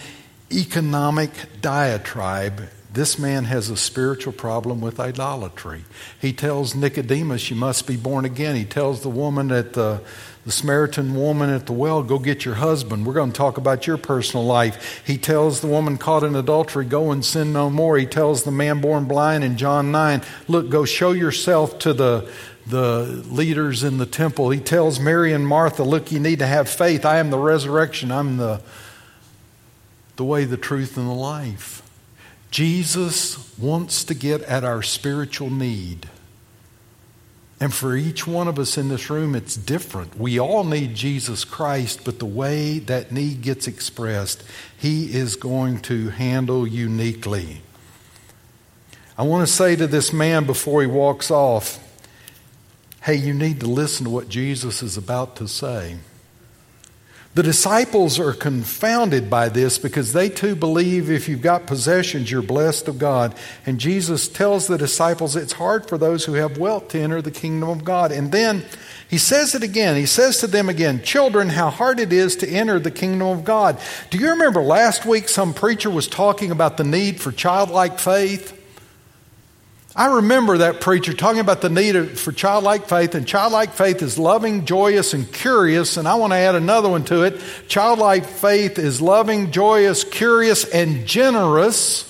economic 0.51 1.31
diatribe. 1.61 2.69
This 2.91 3.17
man 3.17 3.45
has 3.45 3.69
a 3.69 3.77
spiritual 3.77 4.33
problem 4.33 4.81
with 4.81 4.99
idolatry. 4.99 5.85
He 6.19 6.33
tells 6.33 6.75
Nicodemus, 6.75 7.49
You 7.49 7.55
must 7.55 7.87
be 7.87 7.95
born 7.95 8.25
again. 8.25 8.55
He 8.55 8.65
tells 8.65 9.01
the 9.01 9.09
woman 9.09 9.51
at 9.51 9.73
the 9.73 10.01
the 10.45 10.51
Samaritan 10.51 11.15
woman 11.15 11.51
at 11.51 11.67
the 11.67 11.73
well, 11.73 12.01
go 12.01 12.17
get 12.17 12.45
your 12.45 12.55
husband. 12.55 13.05
We're 13.05 13.13
going 13.13 13.31
to 13.31 13.37
talk 13.37 13.57
about 13.57 13.85
your 13.85 13.97
personal 13.97 14.43
life. 14.43 15.03
He 15.05 15.17
tells 15.17 15.61
the 15.61 15.67
woman 15.67 15.97
caught 15.97 16.23
in 16.23 16.35
adultery, 16.35 16.85
go 16.85 17.11
and 17.11 17.23
sin 17.23 17.53
no 17.53 17.69
more. 17.69 17.97
He 17.97 18.07
tells 18.07 18.43
the 18.43 18.51
man 18.51 18.81
born 18.81 19.05
blind 19.05 19.43
in 19.43 19.55
John 19.57 19.91
9, 19.91 20.21
look, 20.47 20.69
go 20.69 20.83
show 20.83 21.11
yourself 21.11 21.77
to 21.79 21.93
the, 21.93 22.31
the 22.65 23.23
leaders 23.29 23.83
in 23.83 23.99
the 23.99 24.07
temple. 24.07 24.49
He 24.49 24.59
tells 24.59 24.99
Mary 24.99 25.31
and 25.31 25.47
Martha, 25.47 25.83
look, 25.83 26.11
you 26.11 26.19
need 26.19 26.39
to 26.39 26.47
have 26.47 26.67
faith. 26.67 27.05
I 27.05 27.17
am 27.17 27.29
the 27.29 27.37
resurrection. 27.37 28.11
I'm 28.11 28.37
the, 28.37 28.61
the 30.15 30.23
way, 30.23 30.45
the 30.45 30.57
truth, 30.57 30.97
and 30.97 31.07
the 31.07 31.13
life. 31.13 31.83
Jesus 32.49 33.57
wants 33.59 34.03
to 34.05 34.15
get 34.15 34.41
at 34.43 34.63
our 34.63 34.81
spiritual 34.81 35.51
need. 35.51 36.09
And 37.61 37.71
for 37.71 37.95
each 37.95 38.25
one 38.25 38.47
of 38.47 38.57
us 38.57 38.75
in 38.75 38.89
this 38.89 39.11
room, 39.11 39.35
it's 39.35 39.55
different. 39.55 40.17
We 40.17 40.39
all 40.39 40.63
need 40.63 40.95
Jesus 40.95 41.45
Christ, 41.45 42.03
but 42.03 42.17
the 42.17 42.25
way 42.25 42.79
that 42.79 43.11
need 43.11 43.43
gets 43.43 43.67
expressed, 43.67 44.43
He 44.75 45.13
is 45.13 45.35
going 45.35 45.79
to 45.81 46.09
handle 46.09 46.67
uniquely. 46.67 47.61
I 49.15 49.23
want 49.23 49.47
to 49.47 49.53
say 49.53 49.75
to 49.75 49.85
this 49.85 50.11
man 50.11 50.45
before 50.45 50.81
he 50.81 50.87
walks 50.87 51.29
off 51.29 51.79
hey, 53.03 53.15
you 53.15 53.33
need 53.33 53.59
to 53.59 53.67
listen 53.67 54.05
to 54.05 54.09
what 54.11 54.29
Jesus 54.29 54.83
is 54.83 54.95
about 54.95 55.35
to 55.35 55.47
say. 55.47 55.97
The 57.33 57.43
disciples 57.43 58.19
are 58.19 58.33
confounded 58.33 59.29
by 59.29 59.47
this 59.47 59.77
because 59.77 60.11
they 60.11 60.27
too 60.27 60.53
believe 60.53 61.09
if 61.09 61.29
you've 61.29 61.41
got 61.41 61.65
possessions, 61.65 62.29
you're 62.29 62.41
blessed 62.41 62.89
of 62.89 62.99
God. 62.99 63.33
And 63.65 63.79
Jesus 63.79 64.27
tells 64.27 64.67
the 64.67 64.77
disciples 64.77 65.37
it's 65.37 65.53
hard 65.53 65.87
for 65.87 65.97
those 65.97 66.25
who 66.25 66.33
have 66.33 66.57
wealth 66.57 66.89
to 66.89 66.99
enter 66.99 67.21
the 67.21 67.31
kingdom 67.31 67.69
of 67.69 67.85
God. 67.85 68.11
And 68.11 68.33
then 68.33 68.65
he 69.09 69.17
says 69.17 69.55
it 69.55 69.63
again. 69.63 69.95
He 69.95 70.05
says 70.05 70.39
to 70.39 70.47
them 70.47 70.67
again, 70.67 71.01
Children, 71.03 71.47
how 71.47 71.69
hard 71.69 72.01
it 72.01 72.11
is 72.11 72.35
to 72.37 72.49
enter 72.49 72.79
the 72.79 72.91
kingdom 72.91 73.29
of 73.29 73.45
God. 73.45 73.79
Do 74.09 74.17
you 74.17 74.31
remember 74.31 74.61
last 74.61 75.05
week 75.05 75.29
some 75.29 75.53
preacher 75.53 75.89
was 75.89 76.07
talking 76.07 76.51
about 76.51 76.75
the 76.75 76.83
need 76.83 77.21
for 77.21 77.31
childlike 77.31 77.97
faith? 77.97 78.60
I 79.93 80.15
remember 80.15 80.59
that 80.59 80.79
preacher 80.79 81.13
talking 81.13 81.41
about 81.41 81.59
the 81.59 81.69
need 81.69 82.17
for 82.17 82.31
childlike 82.31 82.87
faith, 82.87 83.13
and 83.13 83.27
childlike 83.27 83.73
faith 83.73 84.01
is 84.01 84.17
loving, 84.17 84.65
joyous, 84.65 85.13
and 85.13 85.29
curious. 85.31 85.97
And 85.97 86.07
I 86.07 86.15
want 86.15 86.31
to 86.31 86.37
add 86.37 86.55
another 86.55 86.87
one 86.87 87.03
to 87.05 87.23
it. 87.23 87.41
Childlike 87.67 88.25
faith 88.25 88.79
is 88.79 89.01
loving, 89.01 89.51
joyous, 89.51 90.05
curious, 90.05 90.63
and 90.63 91.05
generous. 91.05 92.07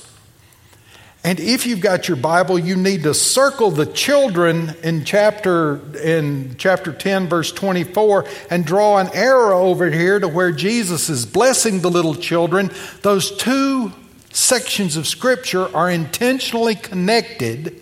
And 1.24 1.40
if 1.40 1.66
you've 1.66 1.82
got 1.82 2.08
your 2.08 2.18
Bible, 2.18 2.60
you 2.60 2.76
need 2.76 3.04
to 3.04 3.16
circle 3.16 3.72
the 3.72 3.86
children 3.88 4.76
in 4.84 5.04
chapter 5.04 5.80
in 6.00 6.56
chapter 6.58 6.92
10 6.92 7.30
verse 7.30 7.52
24 7.52 8.26
and 8.50 8.66
draw 8.66 8.98
an 8.98 9.10
arrow 9.14 9.62
over 9.62 9.90
here 9.90 10.20
to 10.20 10.28
where 10.28 10.52
Jesus 10.52 11.10
is 11.10 11.28
blessing 11.28 11.82
the 11.82 11.92
little 11.92 12.16
children. 12.16 12.72
Those 13.04 13.36
two 13.38 13.92
sections 14.32 14.98
of 14.98 15.08
Scripture 15.08 15.74
are 15.76 15.90
intentionally 15.90 16.76
connected 16.76 17.82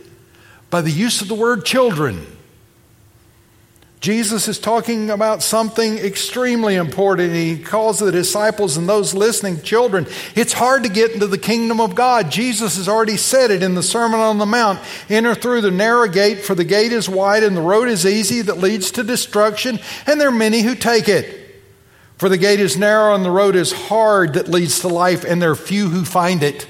by 0.70 0.82
the 0.82 0.92
use 0.92 1.22
of 1.22 1.28
the 1.28 1.36
word 1.36 1.66
children. 1.66 2.26
Jesus 4.00 4.48
is 4.48 4.60
talking 4.60 5.10
about 5.10 5.44
something 5.44 5.98
extremely 5.98 6.76
important. 6.76 7.34
He 7.34 7.58
calls 7.62 8.00
the 8.00 8.14
disciples 8.14 8.78
and 8.78 8.88
those 8.88 9.14
listening 9.14 9.62
children. 9.62 10.08
It's 10.36 10.54
hard 10.54 10.84
to 10.84 10.90
get 10.90 11.12
into 11.12 11.28
the 11.28 11.38
kingdom 11.38 11.82
of 11.82 11.96
God. 11.96 12.32
Jesus 12.32 12.78
has 12.78 12.88
already 12.88 13.18
said 13.18 13.52
it 13.52 13.62
in 13.62 13.76
the 13.76 13.84
Sermon 13.84 14.22
on 14.22 14.38
the 14.38 14.46
Mount. 14.46 14.80
Enter 15.10 15.36
through 15.36 15.62
the 15.62 15.72
narrow 15.72 16.08
gate, 16.08 16.40
for 16.40 16.56
the 16.56 16.64
gate 16.64 16.94
is 16.94 17.10
wide 17.10 17.44
and 17.44 17.58
the 17.58 17.62
road 17.62 17.90
is 17.90 18.06
easy 18.06 18.42
that 18.42 18.60
leads 18.60 18.92
to 18.92 19.04
destruction, 19.04 19.80
and 20.08 20.20
there 20.20 20.30
are 20.30 20.32
many 20.32 20.62
who 20.62 20.76
take 20.76 21.10
it. 21.10 21.39
For 22.20 22.28
the 22.28 22.38
gate 22.38 22.60
is 22.60 22.78
narrow 22.78 23.16
and 23.16 23.24
the 23.24 23.32
road 23.32 23.56
is 23.56 23.72
hard 23.72 24.34
that 24.34 24.50
leads 24.50 24.82
to 24.82 24.90
life, 24.90 25.24
and 25.24 25.42
there 25.42 25.52
are 25.52 25.56
few 25.56 25.88
who 25.88 26.04
find 26.04 26.44
it. 26.44 26.68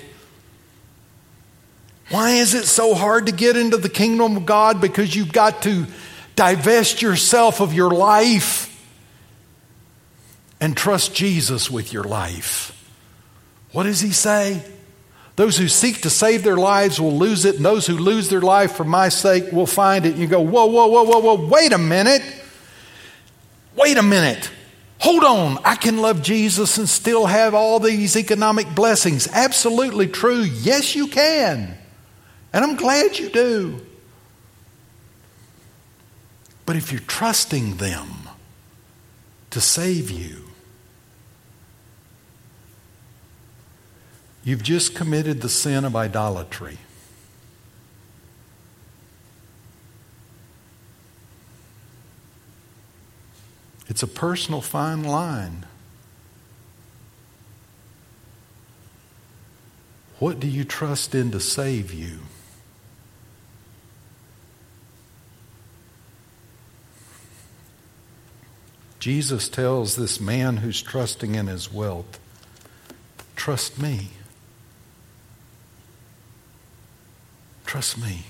Why 2.12 2.34
is 2.34 2.54
it 2.54 2.66
so 2.66 2.94
hard 2.94 3.26
to 3.26 3.32
get 3.32 3.58
into 3.58 3.78
the 3.78 3.90
kingdom 3.90 4.38
of 4.38 4.46
God? 4.46 4.80
Because 4.80 5.16
you've 5.16 5.34
got 5.34 5.64
to 5.64 5.88
divest 6.36 7.02
yourself 7.02 7.62
of 7.62 7.74
your 7.74 7.90
life 7.90 8.68
and 10.62 10.78
trust 10.78 11.16
Jesus 11.16 11.70
with 11.72 11.92
your 11.92 12.04
life. 12.04 12.76
What 13.72 13.84
does 13.84 14.02
he 14.02 14.12
say? 14.12 14.64
Those 15.36 15.58
who 15.58 15.68
seek 15.68 16.02
to 16.02 16.12
save 16.12 16.44
their 16.44 16.58
lives 16.58 17.02
will 17.02 17.18
lose 17.18 17.46
it, 17.46 17.56
and 17.56 17.66
those 17.66 17.88
who 17.88 17.98
lose 17.98 18.30
their 18.30 18.42
life 18.42 18.74
for 18.74 18.84
my 18.84 19.10
sake 19.10 19.52
will 19.52 19.66
find 19.66 20.06
it. 20.06 20.12
And 20.12 20.20
you 20.20 20.28
go, 20.28 20.42
whoa, 20.42 20.68
whoa, 20.68 20.86
whoa, 20.86 21.06
whoa, 21.06 21.20
whoa, 21.20 21.48
wait 21.48 21.74
a 21.74 21.80
minute. 21.80 22.22
Wait 23.76 23.98
a 23.98 24.04
minute. 24.04 24.52
Hold 25.00 25.24
on, 25.24 25.60
I 25.64 25.76
can 25.76 25.98
love 25.98 26.22
Jesus 26.22 26.78
and 26.78 26.88
still 26.88 27.26
have 27.26 27.54
all 27.54 27.80
these 27.80 28.18
economic 28.18 28.76
blessings. 28.76 29.30
Absolutely 29.30 30.08
true. 30.08 30.42
Yes, 30.42 30.94
you 30.94 31.08
can. 31.08 31.78
And 32.52 32.66
I'm 32.66 32.76
glad 32.76 33.18
you 33.18 33.30
do. 33.30 33.86
But 36.66 36.76
if 36.76 36.92
you're 36.92 37.02
trusting 37.02 37.78
them 37.78 38.08
to 39.52 39.62
save 39.62 40.12
you, 40.12 40.44
you've 44.44 44.64
just 44.64 44.96
committed 44.96 45.42
the 45.42 45.50
sin 45.50 45.86
of 45.86 45.96
idolatry. 45.96 46.78
It's 53.90 54.04
a 54.04 54.08
personal 54.08 54.62
fine 54.62 55.04
line. 55.04 55.66
What 60.20 60.40
do 60.40 60.48
you 60.48 60.64
trust 60.64 61.16
in 61.16 61.32
to 61.32 61.40
save 61.40 61.92
you? 61.92 62.20
Jesus 69.00 69.50
tells 69.50 69.96
this 69.96 70.20
man 70.20 70.58
who's 70.58 70.82
trusting 70.82 71.34
in 71.36 71.48
his 71.48 71.74
wealth, 71.74 72.20
Trust 73.36 73.82
me. 73.82 74.10
Trust 77.66 77.98
me. 77.98 78.26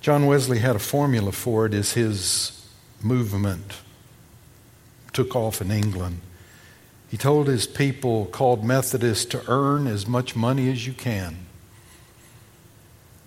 John 0.00 0.26
Wesley 0.26 0.60
had 0.60 0.74
a 0.74 0.78
formula 0.78 1.30
for 1.30 1.66
it 1.66 1.74
his 1.92 2.63
movement 3.04 3.80
took 5.12 5.36
off 5.36 5.60
in 5.60 5.70
England. 5.70 6.20
He 7.08 7.16
told 7.16 7.46
his 7.46 7.66
people, 7.66 8.26
called 8.26 8.64
Methodists, 8.64 9.26
to 9.26 9.42
earn 9.48 9.86
as 9.86 10.06
much 10.06 10.34
money 10.34 10.70
as 10.70 10.86
you 10.86 10.92
can. 10.92 11.36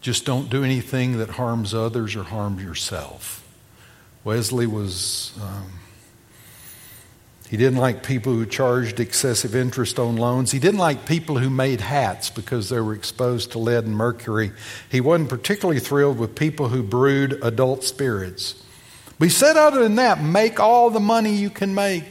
Just 0.01 0.25
don't 0.25 0.50
do 0.50 0.63
anything 0.63 1.17
that 1.19 1.29
harms 1.29 1.74
others 1.74 2.15
or 2.15 2.24
harms 2.24 2.62
yourself. 2.62 3.48
Wesley 4.24 4.67
was, 4.67 5.31
um, 5.41 5.79
he 7.50 7.55
didn't 7.55 7.79
like 7.79 8.03
people 8.03 8.34
who 8.34 8.46
charged 8.46 9.00
excessive 9.00 9.55
interest 9.55 10.00
on 10.00 10.17
loans. 10.17 10.51
He 10.51 10.60
didn't 10.60 10.81
like 10.81 11.05
people 11.05 11.38
who 11.38 11.50
made 11.50 11.79
hats 11.79 12.29
because 12.29 12.67
they 12.67 12.81
were 12.81 12.93
exposed 12.93 13.53
to 13.53 13.60
lead 13.60 13.86
and 13.86 13.96
mercury. 13.96 14.51
He 14.89 15.00
wasn't 15.00 15.29
particularly 15.29 15.79
thrilled 15.79 16.19
with 16.19 16.36
people 16.36 16.67
who 16.67 16.84
brewed 16.84 17.39
adult 17.41 17.86
spirits. 17.86 18.62
But 19.20 19.26
he 19.26 19.32
said, 19.32 19.58
other 19.58 19.82
than 19.82 19.96
that, 19.96 20.22
make 20.22 20.60
all 20.60 20.90
the 20.90 21.00
money 21.00 21.36
you 21.36 21.50
can 21.50 21.74
make 21.74 22.06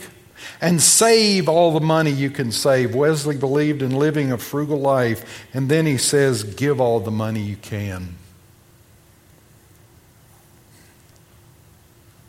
and 0.61 0.81
save 0.81 1.49
all 1.49 1.73
the 1.73 1.81
money 1.81 2.11
you 2.11 2.31
can 2.31 2.51
save. 2.51 2.95
Wesley 2.95 3.37
believed 3.37 3.83
in 3.83 3.93
living 3.93 4.33
a 4.33 4.39
frugal 4.39 4.81
life, 4.81 5.47
and 5.55 5.69
then 5.69 5.87
he 5.87 5.99
says, 5.99 6.43
give 6.43 6.81
all 6.81 7.01
the 7.01 7.11
money 7.11 7.41
you 7.41 7.57
can. 7.57 8.17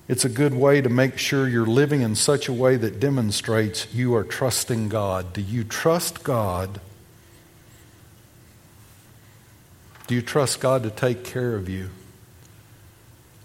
It's 0.07 0.23
a 0.23 0.29
good 0.29 0.53
way 0.53 0.79
to 0.79 0.89
make 0.89 1.17
sure 1.17 1.49
you're 1.49 1.65
living 1.65 2.01
in 2.01 2.15
such 2.15 2.47
a 2.47 2.53
way 2.53 2.77
that 2.77 2.99
demonstrates 2.99 3.93
you 3.93 4.15
are 4.15 4.23
trusting 4.23 4.87
God. 4.87 5.33
Do 5.33 5.41
you 5.41 5.65
trust 5.65 6.23
God? 6.23 6.79
Do 10.07 10.15
you 10.15 10.21
trust 10.21 10.61
God 10.61 10.83
to 10.83 10.89
take 10.89 11.25
care 11.25 11.55
of 11.55 11.67
you? 11.67 11.89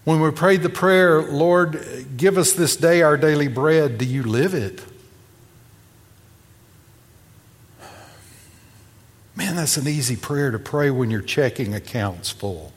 When 0.05 0.21
we 0.21 0.31
prayed 0.33 0.63
the 0.63 0.69
prayer, 0.69 1.23
Lord, 1.23 2.07
give 2.17 2.37
us 2.37 2.53
this 2.53 2.77
day 2.77 3.03
our 3.03 3.17
daily 3.17 3.49
bread, 3.49 3.99
do 3.99 4.05
you 4.05 4.25
live 4.25 4.53
it? 4.53 4.83
Man, 9.37 9.57
that's 9.57 9.77
an 9.77 9.87
easy 9.87 10.17
prayer 10.17 10.51
to 10.51 10.59
pray 10.59 10.91
when 10.91 11.11
your 11.11 11.23
checking 11.23 11.75
account's 11.75 12.31
full. 12.31 12.73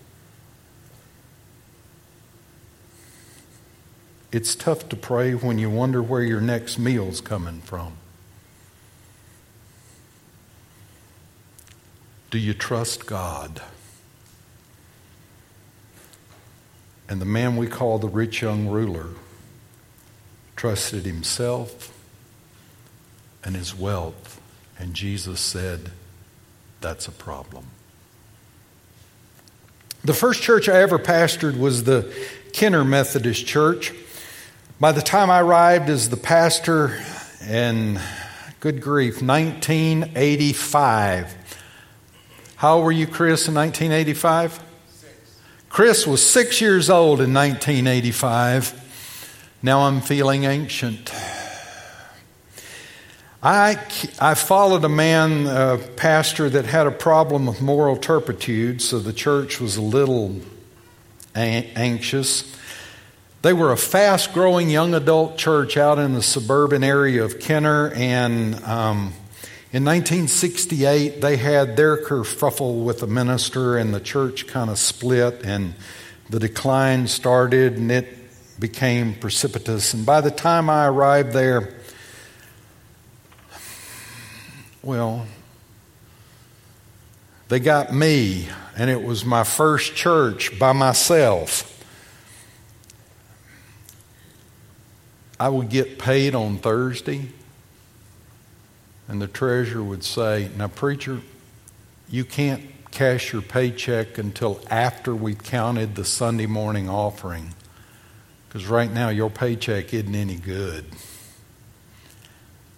It's 4.32 4.54
tough 4.54 4.90
to 4.90 4.96
pray 4.96 5.34
when 5.34 5.58
you 5.58 5.70
wonder 5.70 6.04
where 6.04 6.22
your 6.22 6.42
next 6.42 6.78
meal's 6.78 7.22
coming 7.22 7.62
from. 7.62 7.94
Do 12.32 12.38
you 12.38 12.54
trust 12.54 13.06
God? 13.06 13.62
And 17.08 17.22
the 17.22 17.26
man 17.26 17.58
we 17.58 17.68
call 17.68 18.00
the 18.00 18.08
rich 18.08 18.42
young 18.42 18.68
ruler 18.68 19.10
trusted 20.56 21.06
himself 21.06 21.92
and 23.44 23.56
his 23.56 23.76
wealth. 23.76 24.42
And 24.80 24.94
Jesus 24.94 25.40
said, 25.40 25.92
That's 26.82 27.08
a 27.08 27.12
problem. 27.12 27.68
The 30.04 30.14
first 30.14 30.42
church 30.42 30.70
I 30.70 30.82
ever 30.82 31.00
pastored 31.00 31.58
was 31.58 31.84
the 31.84 32.14
Kenner 32.54 32.84
Methodist 32.84 33.46
Church. 33.46 33.94
By 34.80 34.92
the 34.92 35.02
time 35.02 35.32
I 35.32 35.42
arrived 35.42 35.90
as 35.90 36.10
the 36.10 36.18
pastor 36.18 37.00
in, 37.48 38.00
good 38.60 38.82
grief, 38.82 39.22
1985. 39.22 41.36
How 42.58 42.76
old 42.76 42.86
were 42.86 42.92
you, 42.92 43.08
Chris, 43.08 43.48
in 43.48 43.54
1985? 43.54 44.65
Chris 45.76 46.08
was 46.08 46.26
six 46.26 46.62
years 46.62 46.90
old 46.90 47.20
in 47.20 47.34
1985. 47.34 49.60
Now 49.62 49.82
I'm 49.82 50.00
feeling 50.00 50.46
ancient. 50.46 51.14
I, 53.44 53.78
I 54.18 54.36
followed 54.36 54.86
a 54.86 54.90
man, 54.90 55.48
a 55.48 55.78
pastor, 55.98 56.50
that 56.50 56.64
had 56.64 56.88
a 56.88 56.92
problem 56.92 57.46
with 57.46 57.62
moral 57.62 57.98
turpitude, 57.98 58.82
so 58.82 59.00
the 59.00 59.12
church 59.12 59.60
was 59.60 59.76
a 59.76 59.82
little 59.82 60.40
anxious. 61.36 62.56
They 63.42 63.52
were 63.52 63.74
a 63.74 63.78
fast 63.78 64.32
growing 64.32 64.70
young 64.70 64.94
adult 64.94 65.38
church 65.38 65.76
out 65.76 66.00
in 66.00 66.14
the 66.14 66.24
suburban 66.24 66.86
area 66.86 67.26
of 67.26 67.42
Kenner, 67.42 67.92
and 67.94 68.56
um, 68.64 69.12
in 69.76 69.84
1968 69.84 71.20
they 71.20 71.36
had 71.36 71.76
their 71.76 71.98
kerfuffle 71.98 72.86
with 72.86 73.02
the 73.02 73.08
minister, 73.08 73.76
and 73.78 73.94
the 73.94 74.00
church 74.00 74.48
kind 74.48 74.70
of 74.70 74.80
split, 74.80 75.42
and 75.44 75.74
the 76.30 76.40
decline 76.40 77.08
started, 77.08 77.74
and 77.74 77.92
it 77.92 78.08
became 78.58 79.16
precipitous. 79.16 79.94
And 79.94 80.06
by 80.06 80.22
the 80.22 80.32
time 80.32 80.70
I 80.70 80.86
arrived 80.88 81.34
there, 81.34 81.76
well, 84.82 85.28
they 87.50 87.60
got 87.60 87.94
me, 87.94 88.48
and 88.78 88.90
it 88.90 89.04
was 89.04 89.26
my 89.26 89.44
first 89.44 89.94
church 89.94 90.58
by 90.58 90.72
myself. 90.72 91.84
I 95.38 95.50
would 95.50 95.68
get 95.68 96.00
paid 96.00 96.34
on 96.34 96.60
Thursday, 96.60 97.28
and 99.08 99.22
the 99.22 99.28
treasurer 99.28 99.84
would 99.84 100.04
say, 100.04 100.50
Now, 100.58 100.68
preacher, 100.68 101.22
you 102.10 102.26
can't 102.26 102.64
cash 102.92 103.34
your 103.34 103.42
paycheck 103.42 104.18
until 104.18 104.62
after 104.70 105.16
we've 105.16 105.44
counted 105.44 105.96
the 105.96 106.06
Sunday 106.06 106.46
morning 106.46 106.90
offering, 106.90 107.54
because 108.48 108.68
right 108.68 108.92
now 108.92 109.10
your 109.10 109.30
paycheck 109.30 109.94
isn't 109.94 110.16
any 110.16 110.38
good. 110.38 110.86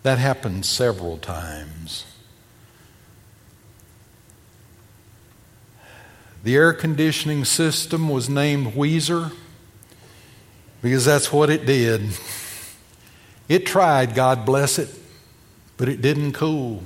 That 0.04 0.18
happened 0.18 0.66
several 0.66 1.18
times. 1.18 2.06
The 6.44 6.56
air 6.56 6.72
conditioning 6.72 7.44
system 7.46 8.08
was 8.08 8.30
named 8.30 8.76
Wheezer 8.76 9.32
because 10.82 11.04
that's 11.04 11.34
what 11.34 11.50
it 11.50 11.66
did. 11.66 12.02
It 13.50 13.66
tried, 13.66 14.16
God 14.16 14.46
bless 14.46 14.80
it, 14.80 14.90
but 15.78 15.88
it 15.88 16.02
didn't 16.02 16.34
cool. 16.34 16.84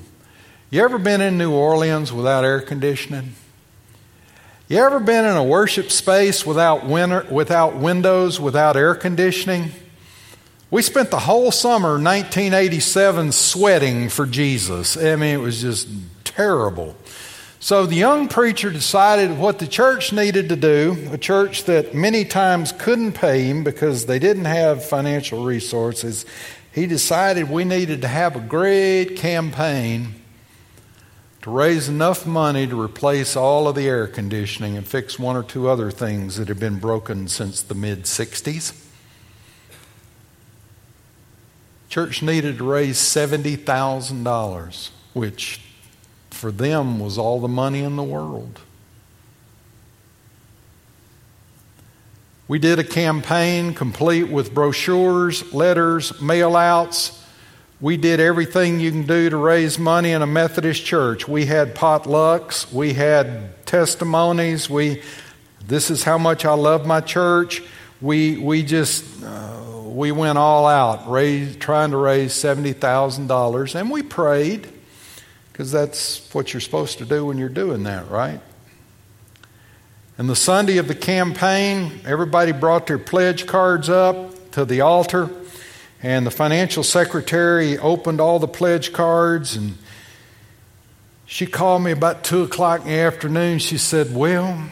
You 0.69 0.83
ever 0.83 0.97
been 0.97 1.21
in 1.21 1.37
New 1.37 1.51
Orleans 1.51 2.13
without 2.13 2.45
air 2.45 2.61
conditioning? 2.61 3.33
You 4.67 4.77
ever 4.77 5.01
been 5.01 5.25
in 5.25 5.35
a 5.35 5.43
worship 5.43 5.91
space 5.91 6.45
without, 6.45 6.85
winter, 6.85 7.25
without 7.29 7.75
windows, 7.75 8.39
without 8.39 8.77
air 8.77 8.95
conditioning? 8.95 9.71
We 10.69 10.81
spent 10.81 11.11
the 11.11 11.19
whole 11.19 11.51
summer 11.51 12.01
1987 12.01 13.33
sweating 13.33 14.07
for 14.07 14.25
Jesus. 14.25 14.95
I 14.95 15.17
mean, 15.17 15.35
it 15.35 15.41
was 15.41 15.61
just 15.61 15.89
terrible. 16.23 16.95
So 17.59 17.85
the 17.85 17.95
young 17.95 18.29
preacher 18.29 18.71
decided 18.71 19.37
what 19.37 19.59
the 19.59 19.67
church 19.67 20.13
needed 20.13 20.47
to 20.49 20.55
do, 20.55 21.09
a 21.11 21.17
church 21.17 21.65
that 21.65 21.93
many 21.93 22.23
times 22.23 22.71
couldn't 22.71 23.11
pay 23.11 23.43
him 23.43 23.65
because 23.65 24.05
they 24.05 24.19
didn't 24.19 24.45
have 24.45 24.83
financial 24.85 25.43
resources. 25.43 26.25
He 26.73 26.87
decided 26.87 27.49
we 27.49 27.65
needed 27.65 28.01
to 28.01 28.07
have 28.07 28.35
a 28.35 28.39
great 28.39 29.17
campaign 29.17 30.15
to 31.41 31.49
raise 31.49 31.89
enough 31.89 32.25
money 32.25 32.67
to 32.67 32.79
replace 32.79 33.35
all 33.35 33.67
of 33.67 33.75
the 33.75 33.87
air 33.87 34.07
conditioning 34.07 34.77
and 34.77 34.87
fix 34.87 35.19
one 35.19 35.35
or 35.35 35.43
two 35.43 35.67
other 35.67 35.91
things 35.91 36.37
that 36.37 36.47
had 36.47 36.59
been 36.59 36.79
broken 36.79 37.27
since 37.27 37.61
the 37.61 37.75
mid 37.75 38.03
60s. 38.03 38.77
Church 41.89 42.21
needed 42.21 42.59
to 42.59 42.63
raise 42.63 42.97
$70,000, 42.97 44.89
which 45.13 45.59
for 46.29 46.51
them 46.51 46.99
was 46.99 47.17
all 47.17 47.41
the 47.41 47.49
money 47.49 47.79
in 47.79 47.97
the 47.97 48.03
world. 48.03 48.61
We 52.51 52.59
did 52.59 52.79
a 52.79 52.83
campaign 52.83 53.73
complete 53.73 54.25
with 54.25 54.53
brochures, 54.53 55.53
letters, 55.53 56.19
mail 56.19 56.57
outs. 56.57 57.17
We 57.79 57.95
did 57.95 58.19
everything 58.19 58.81
you 58.81 58.91
can 58.91 59.07
do 59.07 59.29
to 59.29 59.37
raise 59.37 59.79
money 59.79 60.11
in 60.11 60.21
a 60.21 60.27
Methodist 60.27 60.83
church. 60.83 61.29
We 61.29 61.45
had 61.45 61.75
potlucks, 61.75 62.69
we 62.69 62.91
had 62.91 63.65
testimonies. 63.65 64.69
We, 64.69 65.01
this 65.65 65.89
is 65.89 66.03
how 66.03 66.17
much 66.17 66.43
I 66.43 66.51
love 66.51 66.85
my 66.85 66.99
church. 66.99 67.63
We, 68.01 68.35
we 68.35 68.63
just, 68.63 69.05
uh, 69.23 69.83
we 69.85 70.11
went 70.11 70.37
all 70.37 70.67
out, 70.67 71.09
raise, 71.09 71.55
trying 71.55 71.91
to 71.91 71.97
raise 71.97 72.33
$70,000, 72.33 73.75
and 73.75 73.89
we 73.89 74.03
prayed. 74.03 74.67
Because 75.53 75.71
that's 75.71 76.33
what 76.33 76.51
you're 76.51 76.59
supposed 76.59 76.97
to 76.97 77.05
do 77.05 77.27
when 77.27 77.37
you're 77.37 77.47
doing 77.47 77.83
that, 77.83 78.09
right? 78.09 78.41
And 80.21 80.29
the 80.29 80.35
Sunday 80.35 80.77
of 80.77 80.87
the 80.87 80.93
campaign, 80.93 81.99
everybody 82.05 82.51
brought 82.51 82.85
their 82.85 82.99
pledge 82.99 83.47
cards 83.47 83.89
up 83.89 84.51
to 84.51 84.65
the 84.65 84.81
altar, 84.81 85.31
and 86.03 86.27
the 86.27 86.29
financial 86.29 86.83
secretary 86.83 87.79
opened 87.79 88.21
all 88.21 88.37
the 88.37 88.47
pledge 88.47 88.93
cards, 88.93 89.55
and 89.55 89.79
she 91.25 91.47
called 91.47 91.81
me 91.81 91.89
about 91.89 92.23
2 92.23 92.43
o'clock 92.43 92.81
in 92.81 92.89
the 92.89 92.99
afternoon. 92.99 93.57
She 93.57 93.79
said, 93.79 94.13
Well, 94.13 94.63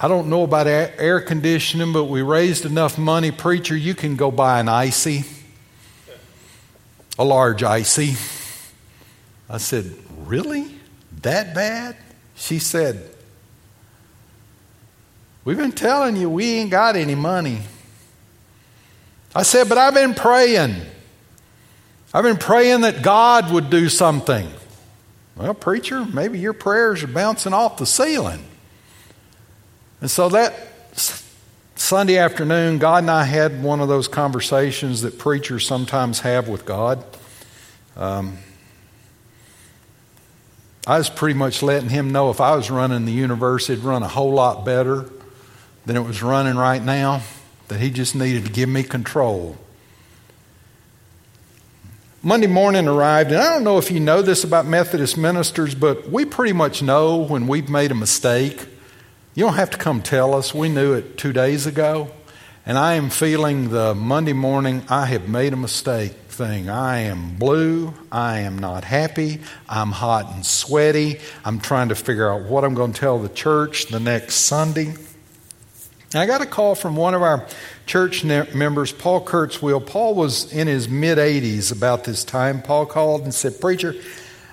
I 0.00 0.08
don't 0.08 0.26
know 0.26 0.42
about 0.42 0.66
air 0.66 1.20
conditioning, 1.20 1.92
but 1.92 2.06
we 2.06 2.20
raised 2.20 2.64
enough 2.64 2.98
money. 2.98 3.30
Preacher, 3.30 3.76
you 3.76 3.94
can 3.94 4.16
go 4.16 4.32
buy 4.32 4.58
an 4.58 4.68
icy, 4.68 5.22
a 7.16 7.24
large 7.24 7.62
icy. 7.62 8.16
I 9.48 9.58
said, 9.58 9.94
Really? 10.26 10.66
That 11.20 11.54
bad? 11.54 11.96
She 12.34 12.58
said, 12.58 13.08
We've 15.44 15.56
been 15.56 15.72
telling 15.72 16.16
you 16.16 16.30
we 16.30 16.52
ain't 16.52 16.70
got 16.70 16.94
any 16.94 17.14
money. 17.14 17.62
I 19.34 19.42
said, 19.42 19.68
But 19.68 19.78
I've 19.78 19.94
been 19.94 20.14
praying. 20.14 20.76
I've 22.14 22.24
been 22.24 22.36
praying 22.36 22.82
that 22.82 23.02
God 23.02 23.50
would 23.50 23.70
do 23.70 23.88
something. 23.88 24.48
Well, 25.34 25.54
preacher, 25.54 26.04
maybe 26.04 26.38
your 26.38 26.52
prayers 26.52 27.02
are 27.02 27.08
bouncing 27.08 27.54
off 27.54 27.78
the 27.78 27.86
ceiling. 27.86 28.44
And 30.00 30.10
so 30.10 30.28
that 30.28 30.54
Sunday 31.74 32.18
afternoon, 32.18 32.78
God 32.78 33.04
and 33.04 33.10
I 33.10 33.24
had 33.24 33.62
one 33.62 33.80
of 33.80 33.88
those 33.88 34.08
conversations 34.08 35.02
that 35.02 35.18
preachers 35.18 35.66
sometimes 35.66 36.20
have 36.20 36.48
with 36.48 36.66
God. 36.66 37.02
Um, 37.96 38.36
I 40.86 40.98
was 40.98 41.08
pretty 41.08 41.38
much 41.38 41.62
letting 41.62 41.88
him 41.88 42.10
know 42.12 42.30
if 42.30 42.40
I 42.40 42.54
was 42.54 42.70
running 42.70 43.06
the 43.06 43.12
universe, 43.12 43.70
it'd 43.70 43.84
run 43.84 44.02
a 44.02 44.08
whole 44.08 44.32
lot 44.32 44.64
better 44.66 45.08
than 45.86 45.96
it 45.96 46.02
was 46.02 46.22
running 46.22 46.56
right 46.56 46.82
now, 46.82 47.22
that 47.68 47.80
he 47.80 47.90
just 47.90 48.14
needed 48.14 48.46
to 48.46 48.52
give 48.52 48.68
me 48.68 48.82
control. 48.82 49.56
Monday 52.24 52.46
morning 52.46 52.86
arrived, 52.86 53.32
and 53.32 53.40
I 53.40 53.52
don't 53.52 53.64
know 53.64 53.78
if 53.78 53.90
you 53.90 53.98
know 53.98 54.22
this 54.22 54.44
about 54.44 54.64
Methodist 54.64 55.18
ministers, 55.18 55.74
but 55.74 56.08
we 56.08 56.24
pretty 56.24 56.52
much 56.52 56.80
know 56.80 57.16
when 57.16 57.48
we've 57.48 57.68
made 57.68 57.90
a 57.90 57.96
mistake. 57.96 58.64
You 59.34 59.44
don't 59.44 59.54
have 59.54 59.70
to 59.70 59.78
come 59.78 60.02
tell 60.02 60.34
us. 60.34 60.54
We 60.54 60.68
knew 60.68 60.92
it 60.92 61.18
two 61.18 61.32
days 61.32 61.66
ago. 61.66 62.12
And 62.64 62.78
I 62.78 62.94
am 62.94 63.10
feeling 63.10 63.70
the 63.70 63.92
Monday 63.92 64.34
morning, 64.34 64.84
I 64.88 65.06
have 65.06 65.28
made 65.28 65.52
a 65.52 65.56
mistake 65.56 66.12
thing. 66.28 66.68
I 66.68 67.00
am 67.00 67.34
blue. 67.34 67.92
I 68.12 68.40
am 68.40 68.56
not 68.56 68.84
happy. 68.84 69.40
I'm 69.68 69.90
hot 69.90 70.32
and 70.32 70.46
sweaty. 70.46 71.18
I'm 71.44 71.58
trying 71.58 71.88
to 71.88 71.96
figure 71.96 72.32
out 72.32 72.42
what 72.42 72.62
I'm 72.62 72.74
going 72.74 72.92
to 72.92 73.00
tell 73.00 73.18
the 73.18 73.30
church 73.30 73.86
the 73.86 73.98
next 73.98 74.36
Sunday. 74.36 74.94
I 76.14 76.26
got 76.26 76.42
a 76.42 76.46
call 76.46 76.74
from 76.74 76.96
one 76.96 77.14
of 77.14 77.22
our 77.22 77.46
church 77.86 78.22
members, 78.24 78.92
Paul 78.92 79.24
Kurtzwell. 79.24 79.86
Paul 79.86 80.14
was 80.14 80.52
in 80.52 80.66
his 80.66 80.88
mid 80.88 81.18
80s 81.18 81.72
about 81.72 82.04
this 82.04 82.22
time. 82.22 82.60
Paul 82.60 82.86
called 82.86 83.22
and 83.22 83.34
said, 83.34 83.60
Preacher, 83.60 83.94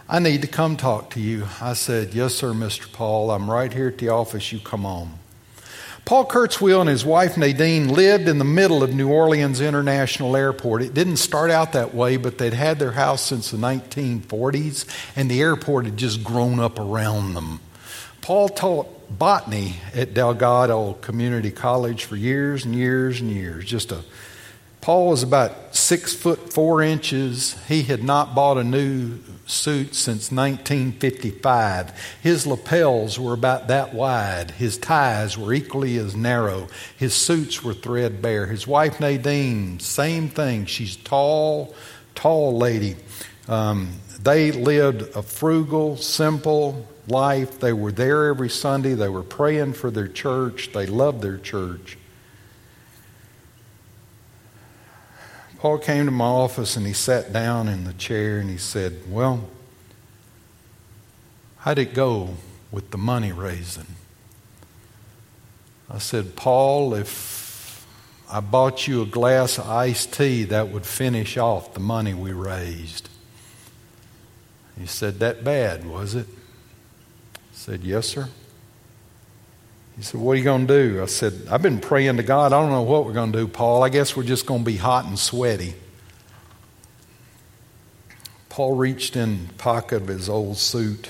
I 0.08 0.20
need 0.20 0.42
to 0.42 0.48
come 0.48 0.78
talk 0.78 1.10
to 1.12 1.20
you. 1.20 1.46
I 1.62 1.74
said, 1.74 2.14
Yes, 2.14 2.36
sir, 2.36 2.52
Mr. 2.52 2.92
Paul. 2.92 3.32
I'm 3.32 3.50
right 3.50 3.74
here 3.74 3.90
at 3.90 3.98
the 3.98 4.10
office. 4.10 4.52
You 4.54 4.60
come 4.60 4.86
on. 4.86 5.20
Paul 6.06 6.26
Kurtzwell 6.26 6.82
and 6.82 6.90
his 6.90 7.06
wife 7.06 7.38
Nadine 7.38 7.90
lived 7.90 8.28
in 8.28 8.40
the 8.40 8.46
middle 8.46 8.82
of 8.82 8.96
New 8.96 9.10
Orleans 9.10 9.62
International 9.62 10.36
Airport. 10.36 10.82
It 10.82 10.94
didn't 10.94 11.18
start 11.18 11.52
out 11.52 11.74
that 11.74 11.94
way, 11.94 12.18
but 12.18 12.38
they'd 12.38 12.54
had 12.54 12.80
their 12.80 12.94
house 12.94 13.22
since 13.22 13.52
the 13.52 13.58
1940s, 13.58 14.86
and 15.16 15.30
the 15.30 15.42
airport 15.42 15.86
had 15.86 15.98
just 15.98 16.24
grown 16.24 16.60
up 16.60 16.80
around 16.80 17.36
them. 17.36 17.60
Paul 18.22 18.50
taught 18.50 19.18
botany 19.18 19.76
at 19.94 20.14
Delgado 20.14 20.94
Community 20.94 21.52
College 21.52 22.06
for 22.06 22.16
years 22.16 22.66
and 22.66 22.76
years 22.76 23.22
and 23.22 23.32
years, 23.32 23.66
just 23.66 23.92
a 23.92 24.04
Paul 24.82 25.10
was 25.10 25.24
about 25.24 25.76
six 25.76 26.16
foot 26.16 26.54
four 26.54 26.82
inches. 26.82 27.62
He 27.68 27.84
had 27.84 28.02
not 28.02 28.34
bought 28.34 28.58
a 28.58 28.64
new 28.64 29.20
suit 29.46 29.94
since 29.94 30.32
1955. 30.32 32.18
His 32.22 32.48
lapels 32.48 33.20
were 33.20 33.34
about 33.34 33.68
that 33.68 33.94
wide. 33.94 34.52
His 34.52 34.78
ties 34.78 35.38
were 35.38 35.54
equally 35.54 35.98
as 35.98 36.16
narrow. 36.16 36.70
His 36.98 37.14
suits 37.14 37.62
were 37.62 37.74
threadbare. 37.74 38.46
His 38.46 38.66
wife 38.66 39.02
Nadine, 39.02 39.80
same 39.80 40.30
thing. 40.30 40.66
She's 40.66 40.96
tall, 40.96 41.76
tall 42.16 42.58
lady. 42.58 42.96
Um, 43.50 43.90
they 44.22 44.52
lived 44.52 45.16
a 45.16 45.22
frugal, 45.22 45.98
simple 45.98 46.88
life. 47.10 47.60
They 47.60 47.74
were 47.74 47.92
there 47.92 48.28
every 48.28 48.50
Sunday. 48.50 48.94
They 48.94 49.10
were 49.10 49.24
praying 49.24 49.74
for 49.74 49.92
their 49.92 50.08
church. 50.08 50.72
They 50.74 50.86
loved 50.86 51.22
their 51.22 51.38
church. 51.38 51.98
Paul 55.60 55.78
came 55.78 56.06
to 56.06 56.12
my 56.12 56.26
office 56.26 56.78
and 56.78 56.88
he 56.88 56.94
sat 56.94 57.34
down 57.34 57.68
in 57.68 57.84
the 57.84 57.94
chair 57.94 58.40
and 58.40 58.50
he 58.50 58.58
said, 58.58 59.02
Well, 59.10 59.50
how'd 61.58 61.80
it 61.80 61.94
go 61.94 62.36
with 62.72 62.92
the 62.92 62.98
money 62.98 63.34
raising? 63.34 63.88
I 65.90 65.98
said, 65.98 66.38
Paul, 66.38 66.94
if 66.94 67.86
I 68.32 68.40
bought 68.40 68.88
you 68.88 69.02
a 69.02 69.06
glass 69.06 69.58
of 69.58 69.68
iced 69.68 70.14
tea, 70.14 70.46
that 70.46 70.70
would 70.70 70.86
finish 70.86 71.36
off 71.36 71.74
the 71.74 71.80
money 71.80 72.14
we 72.14 72.32
raised. 72.32 73.10
He 74.80 74.86
said, 74.86 75.20
That 75.20 75.44
bad, 75.44 75.86
was 75.86 76.16
it? 76.16 76.28
Said, 77.60 77.84
Yes, 77.84 78.08
sir. 78.08 78.30
He 79.98 80.02
said, 80.02 80.22
What 80.22 80.32
are 80.32 80.36
you 80.36 80.46
going 80.46 80.66
to 80.66 80.74
do? 80.74 81.04
I 81.04 81.08
said, 81.08 81.34
I've 81.52 81.62
been 81.62 81.82
praying 81.82 82.16
to 82.16 82.24
God. 82.24 82.54
I 82.54 82.62
don't 82.62 82.72
know 82.72 82.84
what 82.84 83.06
we're 83.06 83.12
going 83.12 83.34
to 83.34 83.38
do, 83.38 83.48
Paul. 83.50 83.84
I 83.84 83.90
guess 83.90 84.16
we're 84.16 84.24
just 84.24 84.46
going 84.46 84.62
to 84.62 84.66
be 84.66 84.78
hot 84.78 85.06
and 85.06 85.20
sweaty. 85.20 85.74
Paul 88.48 88.78
reached 88.78 89.18
in 89.18 89.48
the 89.48 89.54
pocket 89.56 90.04
of 90.04 90.08
his 90.08 90.30
old 90.30 90.56
suit, 90.56 91.10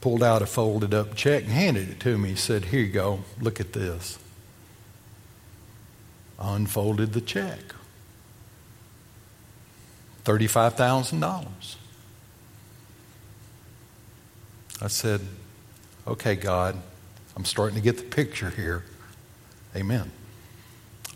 pulled 0.00 0.24
out 0.24 0.42
a 0.42 0.46
folded 0.46 0.92
up 0.92 1.14
check, 1.14 1.44
and 1.44 1.52
handed 1.52 1.90
it 1.90 2.00
to 2.00 2.18
me. 2.18 2.30
He 2.30 2.34
said, 2.34 2.64
Here 2.64 2.80
you 2.80 2.92
go. 2.92 3.20
Look 3.40 3.60
at 3.60 3.72
this. 3.72 4.18
I 6.40 6.56
unfolded 6.56 7.12
the 7.12 7.20
check 7.20 7.60
$35,000. 10.24 11.76
I 14.80 14.88
said, 14.88 15.20
Okay, 16.06 16.34
God. 16.34 16.76
I'm 17.36 17.44
starting 17.44 17.76
to 17.76 17.82
get 17.82 17.96
the 17.96 18.02
picture 18.02 18.50
here. 18.50 18.84
Amen. 19.74 20.10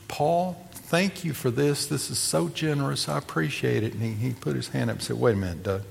Paul, 0.07 0.65
thank 0.73 1.25
you 1.25 1.33
for 1.33 1.51
this. 1.51 1.87
This 1.87 2.09
is 2.09 2.19
so 2.19 2.49
generous. 2.49 3.09
I 3.09 3.19
appreciate 3.19 3.83
it. 3.83 3.95
And 3.95 4.03
he, 4.03 4.13
he 4.13 4.33
put 4.33 4.55
his 4.55 4.69
hand 4.69 4.91
up 4.91 4.97
and 4.97 5.03
said, 5.03 5.17
Wait 5.19 5.33
a 5.33 5.37
minute, 5.37 5.63
Doug. 5.63 5.83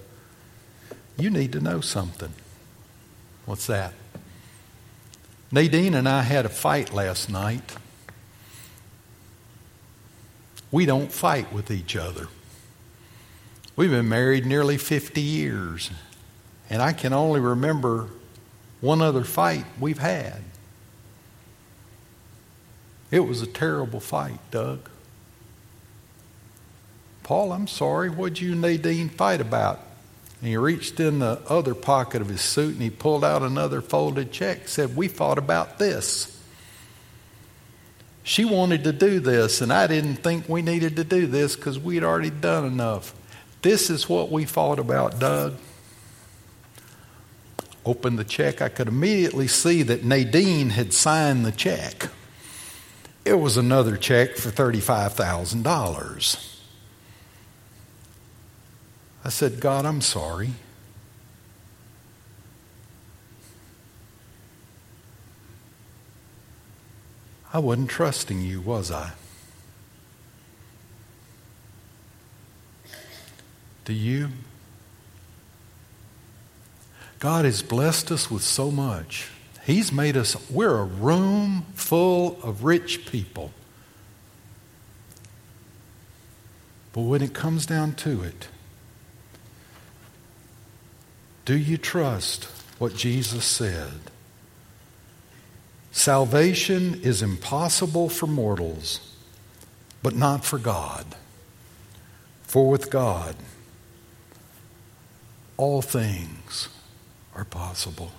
You 1.18 1.30
need 1.30 1.52
to 1.52 1.60
know 1.60 1.82
something. 1.82 2.34
What's 3.46 3.68
that? 3.68 3.94
Nadine 5.52 5.94
and 5.94 6.10
I 6.10 6.22
had 6.22 6.46
a 6.46 6.50
fight 6.50 6.94
last 6.94 7.30
night. 7.30 7.76
We 10.72 10.88
don't 10.88 11.12
fight 11.12 11.54
with 11.54 11.70
each 11.70 11.96
other. 11.96 12.28
We've 13.76 13.92
been 13.92 14.10
married 14.10 14.46
nearly 14.46 14.78
50 14.78 15.22
years, 15.22 15.92
and 16.74 16.82
I 16.82 16.92
can 16.92 17.14
only 17.14 17.40
remember 17.40 18.08
one 18.82 19.00
other 19.00 19.24
fight 19.24 19.64
we've 19.80 20.00
had. 20.00 20.40
It 23.12 23.20
was 23.20 23.44
a 23.44 23.48
terrible 23.48 24.00
fight, 24.00 24.40
Doug. 24.50 24.90
Paul, 27.22 27.52
I'm 27.52 27.68
sorry. 27.68 28.10
What'd 28.10 28.42
you 28.42 28.54
and 28.54 28.62
Nadine 28.62 29.10
fight 29.10 29.40
about? 29.40 29.82
And 30.40 30.50
he 30.50 30.58
reached 30.58 31.00
in 31.00 31.20
the 31.20 31.40
other 31.48 31.76
pocket 31.76 32.24
of 32.24 32.30
his 32.30 32.42
suit 32.42 32.74
and 32.74 32.82
he 32.82 32.90
pulled 32.90 33.24
out 33.24 33.44
another 33.44 33.80
folded 33.80 34.32
check. 34.32 34.68
Said, 34.68 34.96
We 34.96 35.08
fought 35.08 35.38
about 35.38 35.78
this. 35.78 36.42
She 38.24 38.46
wanted 38.46 38.84
to 38.86 38.94
do 38.94 39.20
this, 39.20 39.62
and 39.62 39.72
I 39.72 39.86
didn't 39.86 40.16
think 40.16 40.50
we 40.50 40.64
needed 40.64 40.96
to 40.96 41.04
do 41.04 41.28
this 41.28 41.56
because 41.56 41.78
we'd 41.78 42.04
already 42.04 42.32
done 42.32 42.66
enough. 42.66 43.14
This 43.62 43.92
is 43.92 44.10
what 44.10 44.32
we 44.32 44.46
fought 44.46 44.80
about, 44.80 45.20
Doug 45.20 45.54
opened 47.86 48.18
the 48.18 48.24
check, 48.24 48.62
I 48.62 48.70
could 48.70 48.88
immediately 48.88 49.48
see 49.48 49.84
that 49.84 50.04
Nadine 50.04 50.72
had 50.72 50.94
signed 50.94 51.46
the 51.46 51.52
check. 51.52 52.10
It 53.26 53.40
was 53.40 53.58
another 53.58 53.98
check 53.98 54.36
for 54.36 54.50
$35,000. 54.50 56.50
I 59.26 59.30
said, 59.30 59.60
God, 59.60 59.86
I'm 59.86 60.02
sorry. 60.02 60.52
I 67.54 67.60
wasn't 67.60 67.90
trusting 67.90 68.42
you, 68.42 68.62
was 68.62 68.92
I? 68.92 69.12
Do 73.86 73.94
you? 73.94 74.30
God 77.24 77.46
has 77.46 77.62
blessed 77.62 78.12
us 78.12 78.30
with 78.30 78.44
so 78.44 78.70
much. 78.70 79.30
He's 79.64 79.94
made 79.94 80.18
us, 80.18 80.36
we're 80.50 80.78
a 80.78 80.84
room 80.84 81.66
full 81.74 82.38
of 82.44 82.66
rich 82.66 83.06
people. 83.06 83.54
But 86.92 87.04
when 87.04 87.22
it 87.22 87.34
comes 87.34 87.66
down 87.66 87.94
to 87.94 88.24
it, 88.24 88.50
do 91.46 91.58
you 91.58 91.78
trust 91.78 92.44
what 92.78 92.94
Jesus 92.94 93.46
said? 93.46 94.02
Salvation 95.94 97.00
is 97.04 97.22
impossible 97.22 98.10
for 98.10 98.28
mortals, 98.28 99.00
but 100.02 100.14
not 100.14 100.44
for 100.44 100.60
God. 100.60 101.06
For 102.42 102.70
with 102.70 102.92
God, 102.92 103.38
all 105.56 105.82
things 105.82 106.68
are 107.36 107.46
possible. 107.46 108.12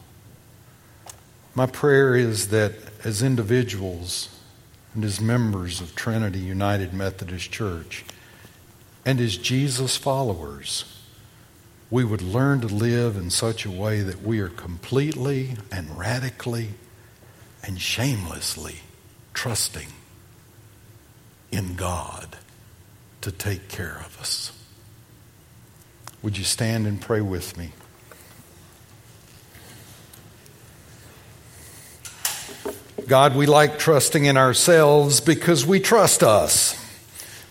My 1.55 1.66
prayer 1.66 2.16
is 2.16 2.48
that 2.48 2.72
as 3.05 3.22
individuals 3.22 4.29
and 4.94 5.05
as 5.05 5.20
members 5.20 5.81
of 5.81 5.94
Trinity 5.94 6.40
United 6.40 6.92
Methodist 6.92 7.50
Church 7.50 8.05
and 9.05 9.20
as 9.20 9.37
Jesus 9.37 9.96
followers, 9.96 10.85
we 11.90 12.05
would 12.05 12.22
learn 12.22 12.61
to 12.61 12.66
live 12.66 13.16
in 13.16 13.31
such 13.31 13.64
a 13.64 13.70
way 13.70 14.00
that 14.00 14.22
we 14.22 14.40
are 14.40 14.48
completely 14.48 15.57
and 15.70 15.96
radically 15.96 16.70
and 17.62 17.81
shamelessly 17.81 18.77
trusting 19.33 19.88
in 21.53 21.77
God 21.77 22.37
to 23.20 23.31
take 23.31 23.68
care 23.68 24.03
of 24.05 24.18
us. 24.18 24.50
Would 26.22 26.37
you 26.37 26.44
stand 26.44 26.87
and 26.87 27.00
pray 27.00 27.20
with 27.20 27.57
me? 27.57 27.72
God, 33.07 33.37
we 33.37 33.47
like 33.47 33.79
trusting 33.79 34.25
in 34.25 34.37
ourselves 34.37 35.21
because 35.21 35.67
we 35.67 35.79
trust 35.81 36.23
us. 36.23 36.81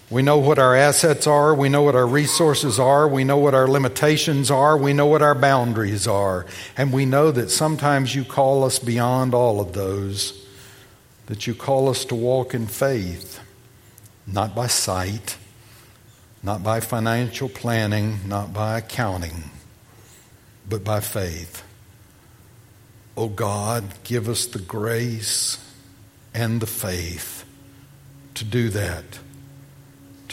We 0.10 0.22
know 0.22 0.38
what 0.38 0.60
our 0.60 0.76
assets 0.76 1.28
are. 1.28 1.54
We 1.54 1.70
know 1.70 1.82
what 1.82 1.96
our 1.96 2.08
resources 2.08 2.80
are. 2.80 3.08
We 3.08 3.24
know 3.24 3.38
what 3.38 3.54
our 3.54 3.68
limitations 3.68 4.52
are. 4.52 4.78
We 4.78 4.94
know 4.94 5.06
what 5.06 5.22
our 5.22 5.36
boundaries 5.36 6.08
are. 6.08 6.46
And 6.78 6.94
we 6.94 7.06
know 7.06 7.32
that 7.32 7.50
sometimes 7.50 8.14
you 8.14 8.24
call 8.24 8.64
us 8.64 8.80
beyond 8.80 9.34
all 9.34 9.60
of 9.60 9.74
those, 9.74 10.46
that 11.28 11.48
you 11.48 11.56
call 11.56 11.90
us 11.90 12.06
to 12.06 12.16
walk 12.16 12.54
in 12.54 12.68
faith, 12.68 13.40
not 14.28 14.56
by 14.56 14.68
sight, 14.68 15.38
not 16.44 16.64
by 16.64 16.80
financial 16.80 17.50
planning, 17.50 18.20
not 18.28 18.54
by 18.54 18.78
accounting, 18.78 19.50
but 20.68 20.84
by 20.84 21.00
faith. 21.00 21.64
Oh 23.16 23.30
God, 23.30 23.84
give 24.04 24.28
us 24.28 24.46
the 24.46 24.60
grace 24.60 25.58
and 26.34 26.62
the 26.62 26.68
faith 26.68 27.46
to 28.34 28.44
do 28.44 28.70
that 28.70 29.20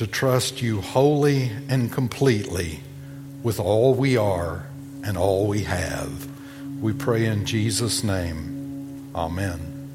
to 0.00 0.06
trust 0.06 0.62
you 0.62 0.80
wholly 0.80 1.50
and 1.68 1.92
completely 1.92 2.80
with 3.42 3.60
all 3.60 3.92
we 3.92 4.16
are 4.16 4.64
and 5.04 5.18
all 5.18 5.46
we 5.46 5.64
have. 5.64 6.26
We 6.80 6.94
pray 6.94 7.26
in 7.26 7.44
Jesus' 7.44 8.02
name. 8.02 9.12
Amen. 9.14 9.90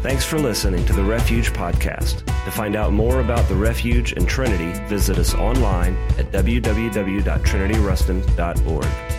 Thanks 0.00 0.24
for 0.24 0.38
listening 0.38 0.86
to 0.86 0.94
the 0.94 1.04
Refuge 1.04 1.52
Podcast. 1.52 2.24
To 2.46 2.50
find 2.50 2.76
out 2.76 2.94
more 2.94 3.20
about 3.20 3.46
the 3.50 3.56
Refuge 3.56 4.12
and 4.12 4.26
Trinity, 4.26 4.72
visit 4.88 5.18
us 5.18 5.34
online 5.34 5.98
at 6.16 6.32
www.trinityruston.org. 6.32 9.15